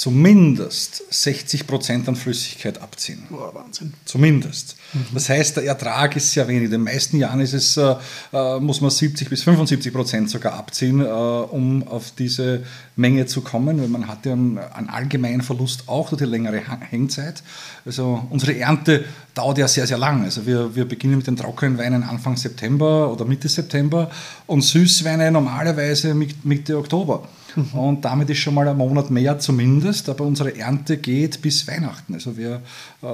zumindest 0.00 1.02
60 1.12 1.66
Prozent 1.66 2.08
an 2.08 2.16
Flüssigkeit 2.16 2.80
abziehen. 2.80 3.22
Boah, 3.28 3.54
Wahnsinn. 3.54 3.92
Zumindest. 4.06 4.76
Mhm. 4.94 5.04
Das 5.12 5.28
heißt, 5.28 5.58
der 5.58 5.64
Ertrag 5.64 6.16
ist 6.16 6.32
sehr 6.32 6.48
wenig. 6.48 6.64
In 6.64 6.70
den 6.70 6.84
meisten 6.84 7.18
Jahren 7.18 7.40
ist 7.40 7.52
es, 7.52 7.76
äh, 7.76 7.96
äh 8.32 8.58
muss 8.60 8.80
man 8.80 8.90
70 8.90 9.28
bis 9.28 9.42
75 9.42 9.92
Prozent 9.92 10.30
sogar 10.30 10.54
abziehen, 10.54 11.00
äh, 11.00 11.04
um 11.04 11.86
auf 11.86 12.12
diese 12.18 12.62
Menge 12.96 13.26
zu 13.26 13.42
kommen, 13.42 13.78
weil 13.78 13.88
man 13.88 14.08
hat 14.08 14.24
ja 14.24 14.32
einen, 14.32 14.56
einen 14.56 14.88
allgemeinen 14.88 15.42
Verlust 15.42 15.86
auch 15.86 16.08
durch 16.08 16.22
die 16.22 16.28
längere 16.28 16.62
Hängzeit. 16.88 17.42
Also 17.84 18.26
unsere 18.30 18.56
Ernte 18.56 19.04
dauert 19.34 19.58
ja 19.58 19.68
sehr, 19.68 19.86
sehr 19.86 19.98
lang. 19.98 20.24
Also 20.24 20.46
wir, 20.46 20.74
wir 20.74 20.86
beginnen 20.86 21.18
mit 21.18 21.26
den 21.26 21.36
trockenen 21.36 21.76
Weinen 21.76 22.04
Anfang 22.04 22.38
September 22.38 23.12
oder 23.12 23.26
Mitte 23.26 23.50
September 23.50 24.10
und 24.46 24.62
Süßweine 24.62 25.30
normalerweise 25.30 26.14
Mitte 26.14 26.78
Oktober. 26.78 27.28
Mhm. 27.56 27.78
Und 27.78 28.04
damit 28.04 28.30
ist 28.30 28.38
schon 28.38 28.54
mal 28.54 28.66
ein 28.68 28.76
Monat 28.76 29.10
mehr 29.10 29.38
zumindest, 29.38 30.08
aber 30.08 30.24
unsere 30.24 30.56
Ernte 30.56 30.96
geht 30.98 31.42
bis 31.42 31.66
Weihnachten. 31.66 32.14
Also 32.14 32.36
wir 32.36 32.62
äh, 33.02 33.06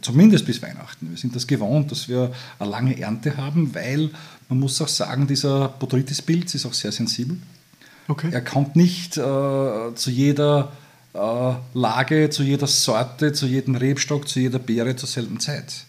zumindest 0.00 0.46
bis 0.46 0.62
Weihnachten. 0.62 1.10
Wir 1.10 1.16
sind 1.16 1.34
das 1.36 1.46
gewohnt, 1.46 1.90
dass 1.90 2.08
wir 2.08 2.32
eine 2.58 2.70
lange 2.70 2.98
Ernte 2.98 3.36
haben, 3.36 3.74
weil 3.74 4.10
man 4.48 4.60
muss 4.60 4.80
auch 4.80 4.88
sagen, 4.88 5.26
dieser 5.26 5.68
Botrytis-Pilz 5.68 6.54
ist 6.54 6.66
auch 6.66 6.74
sehr 6.74 6.92
sensibel. 6.92 7.38
Okay. 8.08 8.28
Er 8.32 8.42
kommt 8.42 8.76
nicht 8.76 9.16
äh, 9.16 9.20
zu 9.94 10.10
jeder 10.10 10.72
äh, 11.14 11.18
Lage, 11.74 12.28
zu 12.30 12.42
jeder 12.42 12.66
Sorte, 12.66 13.32
zu 13.32 13.46
jedem 13.46 13.76
Rebstock, 13.76 14.28
zu 14.28 14.40
jeder 14.40 14.58
Beere 14.58 14.96
zur 14.96 15.08
selben 15.08 15.40
Zeit. 15.40 15.86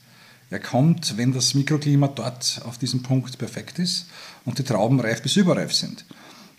Er 0.50 0.60
kommt, 0.60 1.18
wenn 1.18 1.34
das 1.34 1.56
Mikroklima 1.56 2.08
dort 2.08 2.62
auf 2.66 2.78
diesem 2.78 3.02
Punkt 3.02 3.38
perfekt 3.38 3.80
ist 3.80 4.08
und 4.46 4.60
die 4.60 4.64
Trauben 4.64 5.00
reif 5.00 5.22
bis 5.22 5.36
überreif 5.36 5.74
sind. 5.74 6.06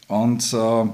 Und 0.09 0.53
äh, 0.53 0.85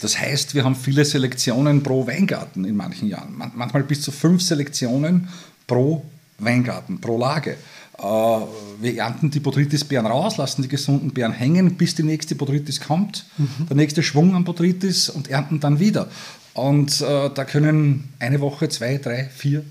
das 0.00 0.18
heißt, 0.18 0.54
wir 0.54 0.64
haben 0.64 0.74
viele 0.74 1.04
Selektionen 1.04 1.82
pro 1.82 2.06
Weingarten 2.06 2.64
in 2.64 2.76
manchen 2.76 3.08
Jahren. 3.08 3.34
manchmal 3.36 3.84
bis 3.84 4.02
zu 4.02 4.10
fünf 4.10 4.42
Selektionen 4.42 5.28
pro 5.66 6.04
Weingarten, 6.38 7.00
pro 7.00 7.16
Lage. 7.18 7.56
Äh, 7.98 8.02
wir 8.02 8.96
ernten 8.96 9.30
die 9.30 9.40
Botrytis-Beeren 9.40 10.06
raus, 10.06 10.36
lassen 10.36 10.62
die 10.62 10.68
gesunden 10.68 11.12
Beeren 11.12 11.32
hängen, 11.32 11.76
bis 11.76 11.94
die 11.94 12.02
nächste 12.02 12.34
Botrytis 12.34 12.80
kommt, 12.80 13.26
mhm. 13.38 13.66
der 13.68 13.76
nächste 13.76 14.02
Schwung 14.02 14.34
an 14.34 14.44
Botrytis 14.44 15.08
und 15.08 15.28
ernten 15.28 15.60
dann 15.60 15.78
wieder. 15.78 16.08
Und 16.54 17.00
äh, 17.00 17.30
da 17.32 17.44
können 17.44 18.12
eine 18.18 18.40
Woche, 18.40 18.68
zwei, 18.68 18.98
drei, 18.98 19.24
vier, 19.24 19.64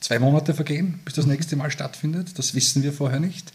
zwei 0.00 0.18
Monate 0.18 0.54
vergehen, 0.54 1.00
bis 1.04 1.14
das 1.14 1.26
mhm. 1.26 1.32
nächste 1.32 1.56
Mal 1.56 1.70
stattfindet. 1.70 2.38
Das 2.38 2.54
wissen 2.54 2.82
wir 2.82 2.92
vorher 2.92 3.20
nicht. 3.20 3.52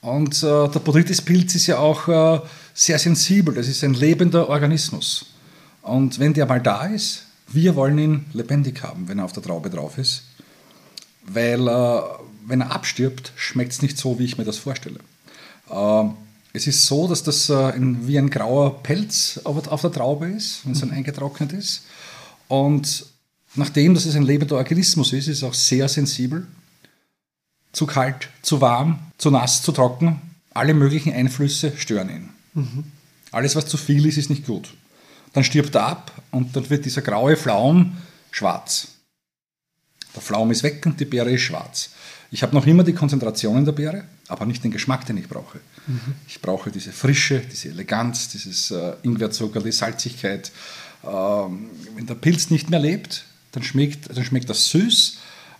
Und 0.00 0.42
äh, 0.42 0.68
der 0.68 0.80
Botrytis-Pilz 0.80 1.54
ist 1.56 1.66
ja 1.66 1.78
auch 1.78 2.08
äh, 2.08 2.40
sehr 2.74 2.98
sensibel. 2.98 3.54
Das 3.54 3.68
ist 3.68 3.82
ein 3.82 3.94
lebender 3.94 4.48
Organismus. 4.48 5.26
Und 5.82 6.18
wenn 6.18 6.34
der 6.34 6.46
mal 6.46 6.60
da 6.60 6.86
ist, 6.86 7.24
wir 7.48 7.74
wollen 7.74 7.98
ihn 7.98 8.26
lebendig 8.32 8.82
haben, 8.82 9.08
wenn 9.08 9.18
er 9.18 9.24
auf 9.24 9.32
der 9.32 9.42
Traube 9.42 9.70
drauf 9.70 9.98
ist. 9.98 10.24
Weil, 11.24 11.66
äh, 11.66 12.00
wenn 12.46 12.60
er 12.60 12.70
abstirbt, 12.70 13.32
schmeckt 13.36 13.72
es 13.72 13.82
nicht 13.82 13.98
so, 13.98 14.18
wie 14.18 14.24
ich 14.24 14.38
mir 14.38 14.44
das 14.44 14.58
vorstelle. 14.58 15.00
Äh, 15.70 16.04
es 16.52 16.66
ist 16.66 16.86
so, 16.86 17.08
dass 17.08 17.22
das 17.22 17.50
äh, 17.50 17.72
ein, 17.72 18.06
wie 18.06 18.18
ein 18.18 18.30
grauer 18.30 18.82
Pelz 18.82 19.40
auf 19.44 19.80
der 19.80 19.92
Traube 19.92 20.28
ist, 20.28 20.64
wenn 20.64 20.72
es 20.72 20.80
dann 20.80 20.90
eingetrocknet 20.90 21.52
ist. 21.52 21.82
Und 22.46 23.06
nachdem 23.54 23.94
dass 23.94 24.06
es 24.06 24.14
ein 24.14 24.22
lebender 24.22 24.56
Organismus 24.56 25.12
ist, 25.12 25.28
ist 25.28 25.38
es 25.38 25.44
auch 25.44 25.54
sehr 25.54 25.88
sensibel 25.88 26.46
zu 27.72 27.86
kalt, 27.86 28.28
zu 28.42 28.60
warm, 28.60 28.98
zu 29.18 29.30
nass, 29.30 29.62
zu 29.62 29.72
trocken. 29.72 30.20
Alle 30.54 30.74
möglichen 30.74 31.12
Einflüsse 31.12 31.72
stören 31.76 32.08
ihn. 32.08 32.28
Mhm. 32.54 32.84
Alles, 33.30 33.56
was 33.56 33.66
zu 33.66 33.76
viel 33.76 34.06
ist, 34.06 34.16
ist 34.16 34.30
nicht 34.30 34.46
gut. 34.46 34.70
Dann 35.32 35.44
stirbt 35.44 35.74
er 35.74 35.86
ab 35.86 36.12
und 36.30 36.56
dann 36.56 36.68
wird 36.70 36.84
dieser 36.84 37.02
graue 37.02 37.36
Flaum 37.36 37.96
schwarz. 38.30 38.88
Der 40.14 40.22
Flaum 40.22 40.50
ist 40.50 40.62
weg 40.62 40.84
und 40.86 40.98
die 40.98 41.04
Beere 41.04 41.30
ist 41.30 41.42
schwarz. 41.42 41.90
Ich 42.30 42.42
habe 42.42 42.54
noch 42.54 42.66
immer 42.66 42.84
die 42.84 42.92
Konzentration 42.92 43.56
in 43.58 43.64
der 43.64 43.72
Beere, 43.72 44.04
aber 44.28 44.46
nicht 44.46 44.64
den 44.64 44.70
Geschmack, 44.70 45.06
den 45.06 45.16
ich 45.16 45.28
brauche. 45.28 45.60
Mhm. 45.86 46.14
Ich 46.26 46.40
brauche 46.42 46.70
diese 46.70 46.92
Frische, 46.92 47.40
diese 47.40 47.68
Eleganz, 47.68 48.28
dieses 48.28 48.70
äh, 48.70 48.94
Ingwerzucker, 49.02 49.60
die 49.60 49.72
Salzigkeit. 49.72 50.50
Ähm, 51.04 51.70
wenn 51.94 52.06
der 52.06 52.14
Pilz 52.14 52.50
nicht 52.50 52.68
mehr 52.70 52.80
lebt, 52.80 53.24
dann 53.52 53.62
schmeckt, 53.62 54.14
dann 54.14 54.24
schmeckt 54.24 54.50
das 54.50 54.68
süß, 54.70 55.18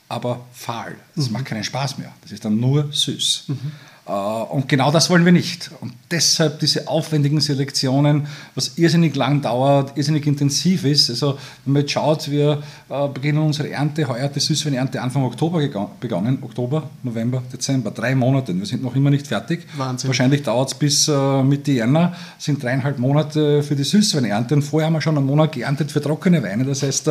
aber 0.09 0.47
fahl. 0.53 0.97
Das 1.15 1.29
mhm. 1.29 1.35
macht 1.35 1.47
keinen 1.47 1.65
Spaß 1.65 1.99
mehr. 1.99 2.13
Das 2.23 2.33
ist 2.33 2.45
dann 2.45 2.59
nur 2.59 2.93
süß. 2.93 3.45
Mhm. 3.49 3.73
Äh, 4.09 4.13
und 4.13 4.69
genau 4.69 4.91
das 4.91 5.11
wollen 5.11 5.25
wir 5.25 5.33
nicht. 5.33 5.71
Und 5.81 5.93
deshalb 6.11 6.59
diese 6.61 6.89
aufwendigen 6.89 7.41
Selektionen, 7.41 8.27
was 8.55 8.79
irrsinnig 8.79 9.15
lang 9.15 9.43
dauert, 9.43 9.97
irrsinnig 9.97 10.27
intensiv 10.27 10.85
ist. 10.85 11.11
Also, 11.11 11.39
wenn 11.65 11.75
man 11.75 11.83
jetzt 11.83 11.93
schaut, 11.93 12.31
wir 12.31 12.63
äh, 12.89 13.09
beginnen 13.09 13.39
unsere 13.39 13.71
Ernte, 13.71 14.09
heuer 14.09 14.29
die 14.29 14.41
Süßweinernte 14.41 15.01
Anfang 15.03 15.25
Oktober 15.25 15.61
begonnen. 16.01 16.39
Oktober, 16.43 16.89
November, 17.03 17.43
Dezember, 17.53 17.91
drei 17.91 18.15
Monate. 18.15 18.57
Wir 18.57 18.67
sind 18.67 18.83
noch 18.83 18.97
immer 18.97 19.11
nicht 19.11 19.27
fertig. 19.27 19.67
Wahnsinn. 19.77 20.09
Wahrscheinlich 20.09 20.43
dauert 20.43 20.73
es 20.73 20.75
bis 20.75 21.09
äh, 21.09 21.43
Mitte 21.43 21.73
Jänner, 21.73 22.15
sind 22.39 22.63
dreieinhalb 22.63 22.99
Monate 22.99 23.63
für 23.63 23.77
die 23.77 23.85
Süßweinernte. 23.85 24.55
Und 24.55 24.63
vorher 24.63 24.87
haben 24.87 24.95
wir 24.95 25.03
schon 25.03 25.17
einen 25.19 25.27
Monat 25.27 25.53
geerntet 25.53 25.93
für 25.93 26.01
trockene 26.01 26.43
Weine. 26.43 26.65
Das 26.65 26.83
heißt, 26.83 27.11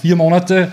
vier 0.00 0.16
Monate 0.16 0.70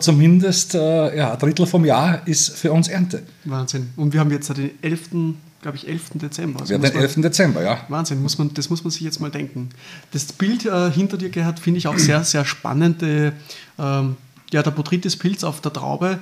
zumindest, 0.00 0.74
ja, 0.74 1.32
ein 1.32 1.38
Drittel 1.38 1.66
vom 1.66 1.84
Jahr 1.84 2.26
ist 2.26 2.50
für 2.56 2.72
uns 2.72 2.88
Ernte. 2.88 3.22
Wahnsinn. 3.44 3.90
Und 3.96 4.12
wir 4.12 4.20
haben 4.20 4.30
jetzt 4.30 4.48
den 4.56 4.70
11. 4.90 5.36
glaube 5.62 5.76
ich, 5.76 5.88
11. 5.88 6.10
Dezember. 6.14 6.60
Also 6.60 6.74
ja, 6.74 6.78
den 6.78 6.94
11. 6.94 7.16
Dezember, 7.16 7.62
ja. 7.62 7.84
Wahnsinn, 7.88 8.22
muss 8.22 8.38
man, 8.38 8.52
das 8.54 8.70
muss 8.70 8.84
man 8.84 8.90
sich 8.90 9.02
jetzt 9.02 9.20
mal 9.20 9.30
denken. 9.30 9.70
Das 10.12 10.24
Bild 10.32 10.66
äh, 10.66 10.90
hinter 10.90 11.16
dir, 11.16 11.30
Gerhard, 11.30 11.60
finde 11.60 11.78
ich 11.78 11.86
auch 11.86 11.98
sehr, 11.98 12.24
sehr 12.24 12.44
spannend. 12.44 13.02
Äh, 13.02 13.32
ähm, 13.78 14.16
ja, 14.52 14.62
der 14.62 14.70
Botrytis-Pilz 14.70 15.44
auf 15.44 15.60
der 15.60 15.72
Traube. 15.72 16.18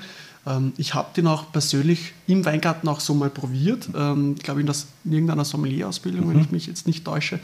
Ähm, 0.47 0.73
ich 0.77 0.95
habe 0.95 1.09
den 1.17 1.27
auch 1.27 1.53
persönlich 1.53 2.13
im 2.27 2.45
Weingarten 2.45 2.89
auch 2.89 3.01
so 3.01 3.15
mal 3.15 3.31
probiert. 3.31 3.89
Ähm, 3.95 4.35
ich 4.37 4.43
glaube, 4.43 4.61
in, 4.61 4.67
in 4.67 5.13
irgendeiner 5.13 5.45
Sommelier-Ausbildung, 5.45 6.27
mhm. 6.27 6.31
wenn 6.31 6.41
ich 6.41 6.51
mich 6.51 6.67
jetzt 6.67 6.87
nicht 6.87 7.05
täusche. 7.05 7.41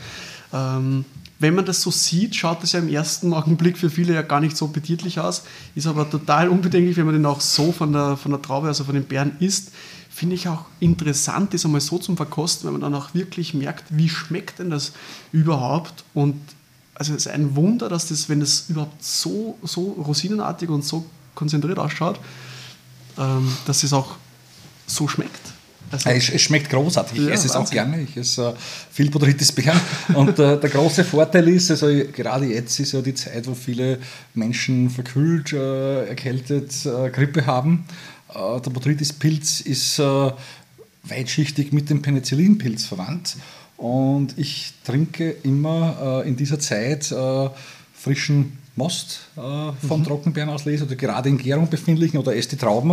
Ähm, 0.52 1.04
wenn 1.40 1.54
man 1.54 1.64
das 1.64 1.82
so 1.82 1.90
sieht, 1.90 2.36
schaut 2.36 2.62
das 2.62 2.72
ja 2.72 2.78
im 2.78 2.88
ersten 2.88 3.32
Augenblick 3.34 3.76
für 3.76 3.90
viele 3.90 4.14
ja 4.14 4.22
gar 4.22 4.40
nicht 4.40 4.56
so 4.56 4.66
appetitlich 4.66 5.18
aus, 5.18 5.42
ist 5.74 5.86
aber 5.86 6.08
total 6.08 6.48
unbedenklich, 6.48 6.96
wenn 6.96 7.06
man 7.06 7.14
den 7.14 7.26
auch 7.26 7.40
so 7.40 7.72
von 7.72 7.92
der, 7.92 8.16
von 8.16 8.30
der 8.30 8.40
Traube, 8.40 8.68
also 8.68 8.84
von 8.84 8.94
den 8.94 9.04
Beeren 9.04 9.32
isst. 9.40 9.72
Finde 10.14 10.36
ich 10.36 10.46
auch 10.46 10.66
interessant, 10.78 11.54
das 11.54 11.64
einmal 11.64 11.80
so 11.80 11.98
zum 11.98 12.16
Verkosten, 12.16 12.66
wenn 12.66 12.78
man 12.78 12.92
dann 12.92 12.94
auch 12.94 13.14
wirklich 13.14 13.52
merkt, 13.52 13.84
wie 13.90 14.08
schmeckt 14.08 14.60
denn 14.60 14.70
das 14.70 14.92
überhaupt 15.32 16.04
und 16.14 16.36
also 16.94 17.12
es 17.12 17.26
ist 17.26 17.32
ein 17.32 17.56
Wunder, 17.56 17.88
dass 17.88 18.08
das, 18.08 18.28
wenn 18.28 18.40
das 18.40 18.66
überhaupt 18.68 19.02
so, 19.02 19.58
so 19.62 19.82
rosinenartig 20.06 20.68
und 20.68 20.84
so 20.84 21.04
konzentriert 21.34 21.78
ausschaut, 21.78 22.20
ähm, 23.18 23.52
dass 23.66 23.82
es 23.82 23.92
auch 23.92 24.14
so 24.86 25.08
schmeckt. 25.08 25.40
Also, 25.90 26.10
es, 26.10 26.28
es, 26.28 26.42
schmeckt 26.42 26.70
großartig. 26.70 27.18
Ich 27.18 27.26
ja, 27.26 27.32
esse 27.32 27.46
es 27.46 27.54
auch 27.54 27.70
gerne. 27.70 28.00
Ich 28.00 28.16
esse 28.16 28.50
äh, 28.50 28.54
viel 28.90 29.10
Botrytis 29.10 29.52
Beeren. 29.52 29.80
Und 30.14 30.38
äh, 30.38 30.58
der 30.58 30.70
große 30.70 31.04
Vorteil 31.04 31.46
ist, 31.48 31.70
also 31.70 31.86
gerade 32.12 32.46
jetzt 32.46 32.80
ist 32.80 32.92
ja 32.92 33.02
die 33.02 33.14
Zeit, 33.14 33.46
wo 33.46 33.54
viele 33.54 33.98
Menschen 34.34 34.90
verkühlt, 34.90 35.52
äh, 35.52 36.06
erkältet, 36.06 36.86
äh, 36.86 37.10
Grippe 37.10 37.46
haben. 37.46 37.84
Äh, 38.34 38.60
der 38.60 38.70
Botrytis-Pilz 38.70 39.60
ist 39.60 39.98
äh, 39.98 40.32
weitschichtig 41.04 41.72
mit 41.72 41.90
dem 41.90 42.02
Penicillinpilz 42.02 42.84
verwandt. 42.84 43.36
Und 43.76 44.38
ich 44.38 44.72
trinke 44.84 45.30
immer 45.42 46.22
in 46.24 46.36
dieser 46.36 46.60
Zeit 46.60 47.12
frischen 47.92 48.58
Most 48.76 49.28
äh, 49.36 49.40
von 49.86 50.00
mhm. 50.00 50.04
Trockenbeeren 50.04 50.50
auslese 50.50 50.84
oder 50.84 50.96
gerade 50.96 51.28
in 51.28 51.38
Gärung 51.38 51.68
befindlichen 51.70 52.18
oder 52.18 52.34
esse 52.34 52.50
die 52.50 52.56
Trauben, 52.56 52.90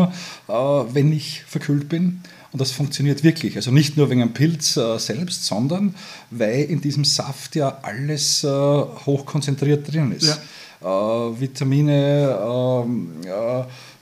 äh, 0.47 0.53
wenn 0.53 1.11
ich 1.11 1.43
verkühlt 1.47 1.89
bin. 1.89 2.21
Und 2.51 2.61
das 2.61 2.71
funktioniert 2.71 3.23
wirklich. 3.23 3.55
Also 3.55 3.71
nicht 3.71 3.97
nur 3.97 4.09
wegen 4.09 4.19
dem 4.19 4.33
Pilz 4.33 4.77
äh, 4.77 4.99
selbst, 4.99 5.45
sondern 5.45 5.95
weil 6.29 6.63
in 6.63 6.81
diesem 6.81 7.03
Saft 7.03 7.55
ja 7.55 7.79
alles 7.81 8.43
äh, 8.43 8.47
hochkonzentriert 8.47 9.91
drin 9.91 10.11
ist. 10.11 10.39
Ja. 10.81 11.29
Äh, 11.29 11.39
Vitamine, 11.39 12.37
ähm, 12.39 13.11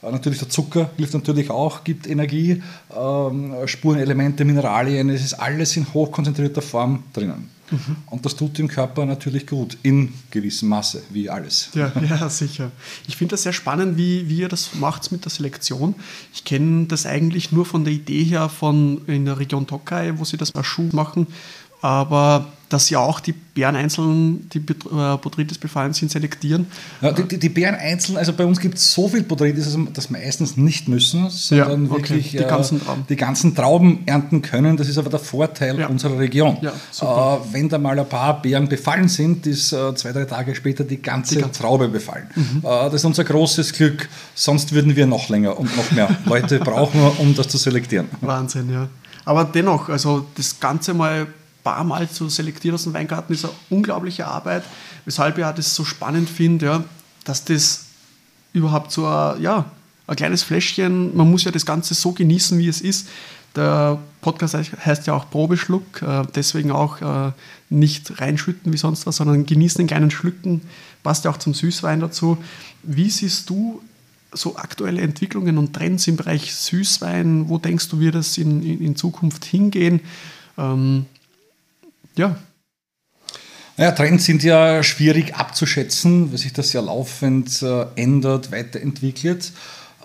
natürlich 0.01 0.39
der 0.39 0.49
Zucker 0.49 0.89
hilft 0.97 1.13
natürlich 1.13 1.49
auch, 1.49 1.83
gibt 1.83 2.07
Energie, 2.07 2.61
ähm, 2.95 3.53
Spurenelemente, 3.65 4.45
Mineralien, 4.45 5.09
es 5.09 5.23
ist 5.23 5.33
alles 5.33 5.75
in 5.77 5.93
hochkonzentrierter 5.93 6.61
Form 6.61 7.03
drinnen. 7.13 7.49
Mhm. 7.71 7.97
Und 8.07 8.25
das 8.25 8.35
tut 8.35 8.57
dem 8.57 8.67
Körper 8.67 9.05
natürlich 9.05 9.45
gut, 9.45 9.77
in 9.83 10.13
gewissem 10.31 10.69
Maße, 10.69 11.03
wie 11.11 11.29
alles. 11.29 11.69
Ja, 11.73 11.91
ja 12.09 12.29
sicher. 12.29 12.71
Ich 13.07 13.17
finde 13.17 13.31
das 13.31 13.43
sehr 13.43 13.53
spannend, 13.53 13.97
wie, 13.97 14.27
wie 14.27 14.39
ihr 14.39 14.49
das 14.49 14.75
macht 14.75 15.11
mit 15.11 15.25
der 15.25 15.31
Selektion. 15.31 15.95
Ich 16.33 16.43
kenne 16.43 16.85
das 16.87 17.05
eigentlich 17.05 17.51
nur 17.51 17.65
von 17.65 17.83
der 17.83 17.93
Idee 17.93 18.23
her 18.23 18.49
von 18.49 19.05
in 19.07 19.25
der 19.25 19.39
Region 19.39 19.67
Tokai, 19.67 20.17
wo 20.17 20.25
sie 20.25 20.37
das 20.37 20.55
als 20.55 20.67
Schuh 20.67 20.89
machen, 20.91 21.27
aber 21.81 22.45
dass 22.69 22.85
sie 22.85 22.95
auch 22.95 23.19
die 23.19 23.33
Bären 23.33 23.75
einzeln, 23.75 24.47
die 24.51 24.59
äh, 24.59 25.17
Botrytis 25.17 25.57
befallen 25.57 25.93
sind, 25.93 26.11
selektieren. 26.11 26.67
Ja, 27.01 27.11
die, 27.11 27.39
die, 27.39 27.49
Bären 27.49 27.75
einzeln, 27.75 28.17
also 28.17 28.31
bei 28.31 28.45
uns 28.45 28.59
gibt 28.59 28.77
es 28.77 28.93
so 28.93 29.09
viel 29.09 29.23
Botrytis, 29.23 29.75
dass 29.93 30.11
wir 30.11 30.19
meistens 30.19 30.55
nicht 30.55 30.87
müssen, 30.87 31.29
sondern 31.29 31.85
ja, 31.85 31.91
okay. 31.91 32.01
wirklich 32.01 32.31
die 32.31 32.37
ganzen, 32.37 32.81
Trauben. 32.81 33.05
die 33.09 33.15
ganzen 33.15 33.55
Trauben 33.55 34.03
ernten 34.05 34.41
können. 34.43 34.77
Das 34.77 34.87
ist 34.87 34.97
aber 34.97 35.09
der 35.09 35.19
Vorteil 35.19 35.79
ja. 35.79 35.87
unserer 35.87 36.19
Region. 36.19 36.57
Äh, 36.57 36.69
wenn 37.51 37.69
da 37.69 37.79
mal 37.79 37.99
ein 37.99 38.07
paar 38.07 38.41
Bären 38.41 38.69
befallen 38.69 39.09
sind, 39.09 39.47
ist 39.47 39.73
äh, 39.73 39.95
zwei, 39.95 40.11
drei 40.11 40.25
Tage 40.25 40.53
später 40.53 40.83
die 40.83 41.01
ganze, 41.01 41.35
die 41.35 41.41
ganze 41.41 41.61
Traube 41.61 41.89
befallen. 41.89 42.29
Mhm. 42.35 42.59
Äh, 42.59 42.61
das 42.63 42.95
ist 42.95 43.05
unser 43.05 43.23
großes 43.23 43.73
Glück, 43.73 44.07
sonst 44.35 44.73
würden 44.73 44.95
wir 44.95 45.07
noch 45.07 45.29
länger 45.29 45.57
und 45.57 45.75
noch 45.75 45.91
mehr 45.91 46.15
Leute 46.25 46.59
brauchen, 46.63 47.01
um 47.17 47.35
das 47.35 47.47
zu 47.47 47.57
selektieren. 47.57 48.07
Wahnsinn, 48.21 48.71
ja. 48.71 48.87
Aber 49.25 49.43
dennoch, 49.43 49.89
also 49.89 50.25
das 50.35 50.59
Ganze 50.59 50.93
mal 50.93 51.27
paar 51.63 51.83
Mal 51.83 52.09
zu 52.09 52.29
selektieren 52.29 52.75
aus 52.75 52.83
dem 52.83 52.93
Weingarten 52.93 53.33
ist 53.33 53.45
eine 53.45 53.53
unglaubliche 53.69 54.27
Arbeit, 54.27 54.63
weshalb 55.05 55.37
ich 55.37 55.45
das 55.45 55.75
so 55.75 55.85
spannend 55.85 56.29
finde, 56.29 56.65
ja, 56.65 56.83
dass 57.23 57.45
das 57.45 57.85
überhaupt 58.53 58.91
so 58.91 59.05
ein, 59.05 59.41
ja, 59.41 59.65
ein 60.07 60.15
kleines 60.15 60.43
Fläschchen, 60.43 61.15
man 61.15 61.29
muss 61.29 61.43
ja 61.43 61.51
das 61.51 61.65
Ganze 61.65 61.93
so 61.93 62.11
genießen, 62.11 62.57
wie 62.57 62.67
es 62.67 62.81
ist. 62.81 63.07
Der 63.55 63.99
Podcast 64.21 64.55
heißt 64.55 65.07
ja 65.07 65.13
auch 65.13 65.29
Probeschluck, 65.29 66.01
äh, 66.01 66.23
deswegen 66.35 66.71
auch 66.71 67.01
äh, 67.01 67.31
nicht 67.69 68.19
reinschütten 68.19 68.73
wie 68.73 68.77
sonst 68.77 69.05
was, 69.05 69.17
sondern 69.17 69.45
genießen 69.45 69.81
in 69.81 69.87
kleinen 69.87 70.11
Schlücken, 70.11 70.61
passt 71.03 71.25
ja 71.25 71.31
auch 71.31 71.37
zum 71.37 71.53
Süßwein 71.53 71.99
dazu. 71.99 72.37
Wie 72.83 73.09
siehst 73.09 73.49
du 73.49 73.81
so 74.31 74.55
aktuelle 74.55 75.01
Entwicklungen 75.01 75.57
und 75.57 75.73
Trends 75.73 76.07
im 76.07 76.15
Bereich 76.15 76.53
Süßwein? 76.53 77.49
Wo 77.49 77.57
denkst 77.57 77.89
du, 77.89 77.99
wird 77.99 78.15
es 78.15 78.37
in, 78.37 78.61
in, 78.63 78.81
in 78.81 78.95
Zukunft 78.95 79.45
hingehen? 79.45 80.01
Ähm, 80.57 81.05
ja. 82.19 82.35
Naja, 83.79 83.93
Trends 83.93 84.25
sind 84.25 84.43
ja 84.43 84.83
schwierig 84.83 85.35
abzuschätzen, 85.35 86.31
weil 86.31 86.37
sich 86.37 86.51
das 86.51 86.73
ja 86.73 86.81
laufend 86.81 87.61
äh, 87.61 87.85
ändert, 87.95 88.51
weiterentwickelt. 88.51 89.53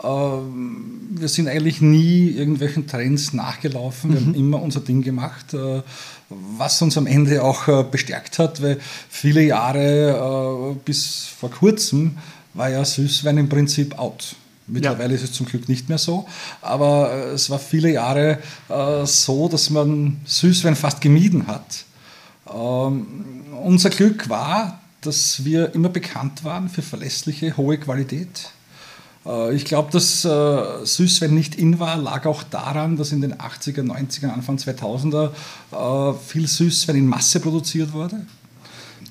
Äh, 0.00 0.06
wir 0.06 1.26
sind 1.26 1.48
eigentlich 1.48 1.80
nie 1.80 2.28
irgendwelchen 2.28 2.86
Trends 2.86 3.32
nachgelaufen, 3.32 4.12
wir 4.12 4.20
mhm. 4.20 4.26
haben 4.26 4.34
immer 4.36 4.62
unser 4.62 4.78
Ding 4.78 5.02
gemacht, 5.02 5.54
äh, 5.54 5.82
was 6.28 6.80
uns 6.82 6.96
am 6.96 7.08
Ende 7.08 7.42
auch 7.42 7.66
äh, 7.66 7.82
bestärkt 7.82 8.38
hat, 8.38 8.62
weil 8.62 8.78
viele 9.08 9.42
Jahre 9.42 10.70
äh, 10.70 10.78
bis 10.84 11.26
vor 11.36 11.50
kurzem 11.50 12.18
war 12.52 12.70
ja 12.70 12.84
Süßwein 12.84 13.38
im 13.38 13.48
Prinzip 13.48 13.98
out. 13.98 14.36
Mittlerweile 14.68 15.10
ja. 15.10 15.16
ist 15.16 15.24
es 15.24 15.32
zum 15.32 15.46
Glück 15.46 15.68
nicht 15.68 15.88
mehr 15.88 15.98
so, 15.98 16.28
aber 16.62 17.10
äh, 17.12 17.30
es 17.30 17.50
war 17.50 17.58
viele 17.58 17.90
Jahre 17.90 18.38
so, 19.04 19.48
dass 19.48 19.68
man 19.70 20.20
Süßwein 20.26 20.76
fast 20.76 21.00
gemieden 21.00 21.48
hat 21.48 21.84
ähm, 22.52 23.06
unser 23.62 23.90
Glück 23.90 24.28
war, 24.28 24.80
dass 25.00 25.44
wir 25.44 25.74
immer 25.74 25.88
bekannt 25.88 26.44
waren 26.44 26.68
für 26.68 26.82
verlässliche, 26.82 27.56
hohe 27.56 27.78
Qualität. 27.78 28.50
Äh, 29.26 29.54
ich 29.54 29.64
glaube, 29.64 29.90
dass 29.92 30.24
äh, 30.24 30.84
Süßwein 30.84 31.34
nicht 31.34 31.54
in 31.56 31.78
war, 31.78 31.96
lag 31.96 32.26
auch 32.26 32.42
daran, 32.42 32.96
dass 32.96 33.12
in 33.12 33.20
den 33.20 33.34
80er, 33.34 33.82
90er, 33.82 34.28
Anfang 34.28 34.56
2000er 34.56 35.30
äh, 35.72 36.18
viel 36.26 36.46
Süßwein 36.46 36.96
in 36.96 37.06
Masse 37.06 37.40
produziert 37.40 37.92
wurde 37.92 38.26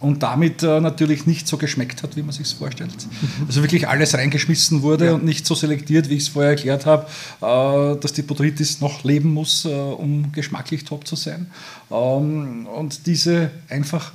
und 0.04 0.22
damit 0.22 0.64
äh, 0.64 0.82
natürlich 0.82 1.26
nicht 1.26 1.48
so 1.48 1.58
geschmeckt 1.58 2.04
hat, 2.04 2.18
wie 2.18 2.22
man 2.22 2.34
sich 2.34 2.48
es 2.48 2.54
vorstellt. 2.54 2.92
Mhm. 2.92 3.48
Also 3.48 3.62
wirklich 3.62 3.88
alles 3.88 4.14
reingeschmissen 4.14 4.82
wurde 4.82 5.06
ja. 5.06 5.14
und 5.14 5.24
nicht 5.24 5.46
so 5.46 5.56
selektiert, 5.56 6.10
wie 6.10 6.16
ich 6.16 6.24
es 6.24 6.28
vorher 6.28 6.52
erklärt 6.52 6.86
habe, 6.86 7.08
äh, 7.42 8.00
dass 8.00 8.12
die 8.12 8.22
Botrytis 8.22 8.82
noch 8.82 9.06
leben 9.06 9.34
muss, 9.34 9.64
äh, 9.64 9.70
um 9.70 10.34
geschmacklich 10.34 10.84
top 10.84 11.08
zu 11.08 11.16
sein. 11.16 11.48
Ähm, 11.90 12.68
und 12.68 13.06
diese 13.08 13.50
einfach 13.70 14.12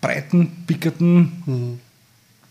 breiten, 0.00 0.64
pickerten 0.66 1.42
mhm. 1.44 1.80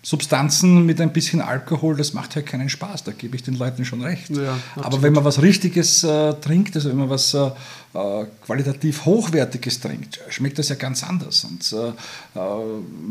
Substanzen 0.08 0.86
mit 0.86 1.02
ein 1.02 1.12
bisschen 1.12 1.42
Alkohol, 1.42 1.98
das 1.98 2.14
macht 2.14 2.38
halt 2.38 2.46
keinen 2.46 2.70
Spaß, 2.70 3.04
da 3.04 3.12
gebe 3.12 3.36
ich 3.36 3.44
den 3.44 3.56
Leuten 3.56 3.84
schon 3.84 4.02
recht. 4.02 4.30
Ja, 4.30 4.58
Aber 4.78 5.02
wenn 5.02 5.12
man 5.12 5.26
was 5.26 5.42
Richtiges 5.42 6.02
äh, 6.06 6.34
trinkt, 6.36 6.78
also 6.78 6.88
wenn 6.88 6.96
man 6.96 7.10
was 7.10 7.34
äh, 7.34 7.48
äh, 7.94 8.26
qualitativ 8.46 9.04
Hochwertiges 9.04 9.82
trinkt, 9.82 10.22
schmeckt 10.30 10.60
das 10.60 10.70
ja 10.70 10.76
ganz 10.76 11.04
anders. 11.04 11.44
Und 11.44 11.74
äh, 11.74 11.90
äh, 11.90 12.40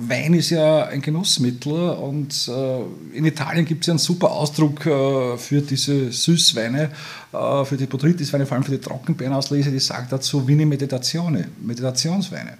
Wein 0.08 0.32
ist 0.32 0.48
ja 0.48 0.86
ein 0.86 1.02
Genussmittel 1.02 1.90
und 1.90 2.48
äh, 2.48 3.16
in 3.18 3.26
Italien 3.26 3.66
gibt 3.66 3.82
es 3.82 3.88
ja 3.88 3.92
einen 3.92 3.98
super 3.98 4.30
Ausdruck 4.30 4.80
für 4.80 5.60
diese 5.60 6.10
Süßweine, 6.10 6.90
für 7.30 7.76
die 7.76 7.84
Botrytisweine, 7.84 8.46
vor 8.46 8.54
allem 8.54 8.64
für 8.64 8.70
die 8.70 8.80
Trockenbeerenauslese, 8.80 9.70
die 9.70 9.80
sagt 9.80 10.12
dazu 10.12 10.48
Vini 10.48 10.64
Meditazione, 10.64 11.48
Meditationsweine. 11.60 12.56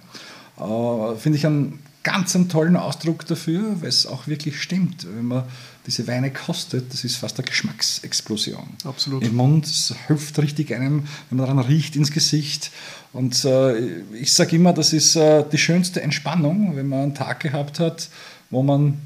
Finde 1.17 1.37
ich 1.37 1.45
einen 1.45 1.79
ganz 2.07 2.37
einen 2.37 2.47
tollen 2.47 2.77
Ausdruck 2.77 3.25
dafür, 3.25 3.81
weil 3.81 3.89
es 3.89 4.07
auch 4.07 4.27
wirklich 4.27 4.61
stimmt. 4.61 5.05
Wenn 5.13 5.25
man 5.25 5.43
diese 5.85 6.07
Weine 6.07 6.31
kostet, 6.31 6.93
das 6.93 7.03
ist 7.03 7.17
fast 7.17 7.37
eine 7.37 7.45
Geschmacksexplosion. 7.45 8.65
Absolut. 8.85 9.23
Im 9.25 9.35
Mund, 9.35 9.65
es 9.65 9.93
hüpft 10.07 10.39
richtig 10.39 10.73
einem, 10.73 11.03
wenn 11.29 11.37
man 11.37 11.47
daran 11.47 11.59
riecht, 11.59 11.97
ins 11.97 12.11
Gesicht. 12.11 12.71
Und 13.11 13.43
äh, 13.43 13.77
ich 14.13 14.31
sage 14.31 14.55
immer, 14.55 14.71
das 14.71 14.93
ist 14.93 15.17
äh, 15.17 15.43
die 15.51 15.57
schönste 15.57 16.01
Entspannung, 16.01 16.77
wenn 16.77 16.87
man 16.87 16.99
einen 16.99 17.13
Tag 17.13 17.41
gehabt 17.41 17.81
hat, 17.81 18.07
wo 18.51 18.63
man 18.63 18.99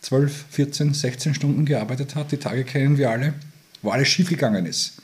12, 0.00 0.46
14, 0.50 0.94
16 0.94 1.34
Stunden 1.34 1.66
gearbeitet 1.66 2.14
hat. 2.14 2.32
Die 2.32 2.38
Tage 2.38 2.64
kennen 2.64 2.96
wir 2.96 3.10
alle, 3.10 3.34
wo 3.82 3.90
alles 3.90 4.08
schiefgegangen 4.08 4.64
ist. 4.64 4.94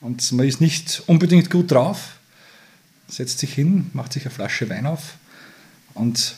Und 0.00 0.32
man 0.32 0.48
ist 0.48 0.62
nicht 0.62 1.02
unbedingt 1.06 1.50
gut 1.50 1.70
drauf, 1.72 2.16
setzt 3.06 3.40
sich 3.40 3.52
hin, 3.52 3.90
macht 3.92 4.14
sich 4.14 4.24
eine 4.24 4.30
Flasche 4.30 4.70
Wein 4.70 4.86
auf 4.86 5.16
und 5.92 6.36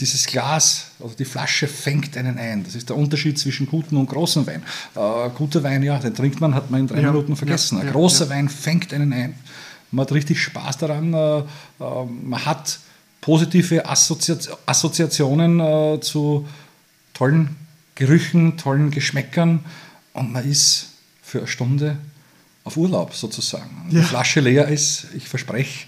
dieses 0.00 0.26
Glas 0.26 0.86
oder 0.98 1.14
die 1.14 1.24
Flasche 1.24 1.68
fängt 1.68 2.16
einen 2.16 2.38
ein. 2.38 2.64
Das 2.64 2.74
ist 2.74 2.88
der 2.88 2.96
Unterschied 2.96 3.38
zwischen 3.38 3.66
gutem 3.66 3.98
und 3.98 4.08
großem 4.08 4.46
Wein. 4.46 4.62
Äh, 4.94 5.30
guter 5.36 5.62
Wein, 5.62 5.82
ja, 5.82 5.98
den 5.98 6.14
trinkt 6.14 6.40
man, 6.40 6.54
hat 6.54 6.70
man 6.70 6.80
in 6.80 6.86
drei 6.86 7.00
ja, 7.00 7.10
Minuten 7.10 7.36
vergessen. 7.36 7.78
Ja, 7.78 7.84
Ein 7.84 7.92
großer 7.92 8.24
ja. 8.24 8.30
Wein 8.30 8.48
fängt 8.48 8.92
einen 8.92 9.12
ein. 9.12 9.34
Man 9.90 10.04
hat 10.04 10.12
richtig 10.12 10.42
Spaß 10.42 10.78
daran. 10.78 11.12
Äh, 11.12 11.38
äh, 11.38 11.44
man 12.22 12.44
hat 12.44 12.78
positive 13.20 13.86
Assozi 13.86 14.36
Assoziationen 14.66 15.60
äh, 15.60 16.00
zu 16.00 16.48
tollen 17.12 17.56
Gerüchen, 17.94 18.56
tollen 18.56 18.90
Geschmäckern 18.90 19.60
und 20.14 20.32
man 20.32 20.48
ist 20.48 20.92
für 21.22 21.38
eine 21.38 21.46
Stunde 21.46 21.98
auf 22.64 22.76
Urlaub 22.76 23.14
sozusagen. 23.14 23.88
Die 23.90 24.02
Flasche 24.02 24.40
leer 24.40 24.68
ist, 24.68 25.08
ich 25.14 25.28
verspreche, 25.28 25.86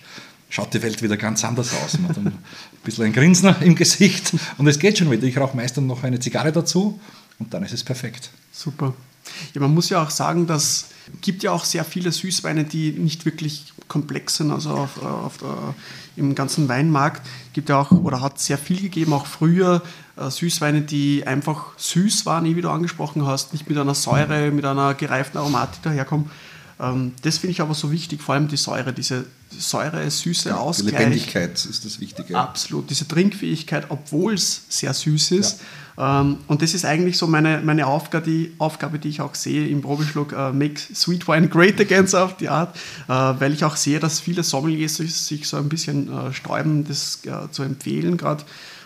schaut 0.53 0.75
die 0.75 0.83
Welt 0.83 1.03
wieder 1.03 1.17
ganz 1.17 1.45
anders 1.45 1.73
aus. 1.83 1.99
Man 1.99 2.11
hat 2.11 2.19
ein 2.19 2.39
bisschen 2.85 3.07
ein 3.07 3.13
Grinsen 3.13 3.57
im 3.63 3.75
Gesicht 3.75 4.35
und 4.59 4.69
es 4.69 4.79
geht 4.79 4.99
schon 4.99 5.11
wieder. 5.11 5.25
Ich 5.25 5.39
rauche 5.39 5.57
meistens 5.57 5.87
noch 5.87 6.05
eine 6.05 6.21
Zigarre 6.21 6.53
dazu 6.53 7.01
und 7.39 7.53
dann 7.55 7.65
ist 7.65 7.73
es 7.73 7.83
perfekt. 7.83 8.31
Super. 8.53 8.93
Ja, 9.55 9.63
man 9.63 9.73
muss 9.73 9.89
ja 9.89 10.03
auch 10.03 10.11
sagen, 10.11 10.47
dass 10.47 10.89
gibt 11.21 11.43
ja 11.43 11.53
auch 11.53 11.65
sehr 11.65 11.85
viele 11.85 12.13
Süßweine, 12.13 12.65
die 12.65 12.93
nicht 12.93 13.25
wirklich 13.25 13.73
komplex 13.89 14.37
sind. 14.37 14.51
Also 14.51 14.71
auf, 14.71 15.03
auf 15.03 15.39
der, 15.39 15.75
im 16.17 16.35
ganzen 16.35 16.69
Weinmarkt 16.69 17.27
gibt 17.55 17.71
ja 17.71 17.81
auch 17.81 17.91
oder 17.91 18.21
hat 18.21 18.39
sehr 18.39 18.59
viel 18.59 18.81
gegeben, 18.81 19.15
auch 19.15 19.27
früher 19.27 19.83
äh, 20.17 20.31
Süßweine, 20.31 20.83
die 20.83 21.27
einfach 21.27 21.79
süß 21.79 22.27
waren, 22.27 22.45
wie 22.45 22.61
du 22.61 22.69
angesprochen 22.69 23.27
hast, 23.27 23.53
nicht 23.53 23.69
mit 23.69 23.79
einer 23.79 23.95
Säure, 23.95 24.51
mit 24.51 24.65
einer 24.65 24.95
gereiften 24.95 25.39
Aromatik 25.39 25.83
daherkommen. 25.83 26.31
Ähm, 26.81 27.13
das 27.23 27.39
finde 27.39 27.53
ich 27.53 27.61
aber 27.61 27.75
so 27.75 27.91
wichtig, 27.93 28.23
vor 28.23 28.35
allem 28.35 28.49
die 28.49 28.57
Säure, 28.57 28.93
diese 28.93 29.25
Säure, 29.51 30.11
Süße, 30.11 30.57
Ausgleich. 30.59 30.93
Die 30.93 30.99
Lebendigkeit 30.99 31.53
ist 31.53 31.85
das 31.85 32.01
Wichtige. 32.01 32.39
Absolut, 32.39 32.91
diese 32.91 33.07
Trinkfähigkeit, 33.07 33.87
obwohl 33.91 34.35
es 34.35 34.65
sehr 34.69 34.95
süß 34.95 35.33
ist. 35.33 35.61
Ja. 35.97 36.21
Ähm, 36.21 36.39
und 36.47 36.63
das 36.63 36.75
ist 36.75 36.85
eigentlich 36.85 37.19
so 37.19 37.27
meine, 37.27 37.61
meine 37.63 37.87
Aufgabe, 37.87 38.25
die, 38.25 38.55
Aufgabe, 38.59 38.99
die 38.99 39.09
ich 39.09 39.21
auch 39.21 39.35
sehe 39.35 39.69
im 39.69 39.83
Probeschluck, 39.83 40.33
uh, 40.33 40.53
Make 40.53 40.81
Sweet 40.95 41.29
Wine 41.29 41.49
Great 41.49 41.81
Again, 41.81 42.07
so 42.07 42.19
auf 42.19 42.37
die 42.37 42.49
Art, 42.49 42.75
uh, 43.09 43.35
weil 43.39 43.53
ich 43.53 43.65
auch 43.65 43.77
sehe, 43.77 44.01
dass 44.01 44.21
viele 44.21 44.43
Sommeliers 44.43 44.97
sich 44.97 45.47
so 45.47 45.59
ein 45.59 45.69
bisschen 45.69 46.09
uh, 46.09 46.33
sträuben, 46.33 46.87
das 46.87 47.21
zu 47.51 47.63
empfehlen 47.63 48.17
gerade. 48.17 48.45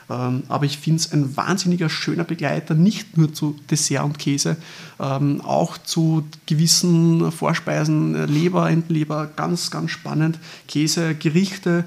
Ähm, 0.09 0.45
aber 0.49 0.65
ich 0.67 0.79
finde 0.79 1.01
es 1.01 1.13
ein 1.13 1.37
wahnsinniger 1.37 1.89
schöner 1.89 2.25
Begleiter, 2.25 2.75
nicht 2.75 3.17
nur 3.17 3.33
zu 3.33 3.57
Dessert 3.71 4.05
und 4.05 4.19
Käse, 4.19 4.57
ähm, 5.01 5.41
auch 5.41 5.79
zu 5.79 6.25
gewissen 6.47 7.33
Vorspeisen, 7.33 8.15
äh, 8.15 8.27
Leber, 8.27 8.71
Entenleber, 8.71 9.29
ganz, 9.35 9.71
ganz 9.71 9.91
spannend. 9.91 10.39
Käse, 10.69 11.15
Gerichte, 11.15 11.85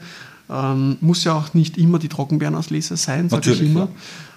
ähm, 0.50 0.98
muss 1.00 1.24
ja 1.24 1.34
auch 1.34 1.54
nicht 1.54 1.78
immer 1.78 2.00
die 2.00 2.10
Trockenbeerenauslese 2.10 2.98
sein, 2.98 3.30
sage 3.30 3.52
ich 3.52 3.62
immer. 3.62 3.88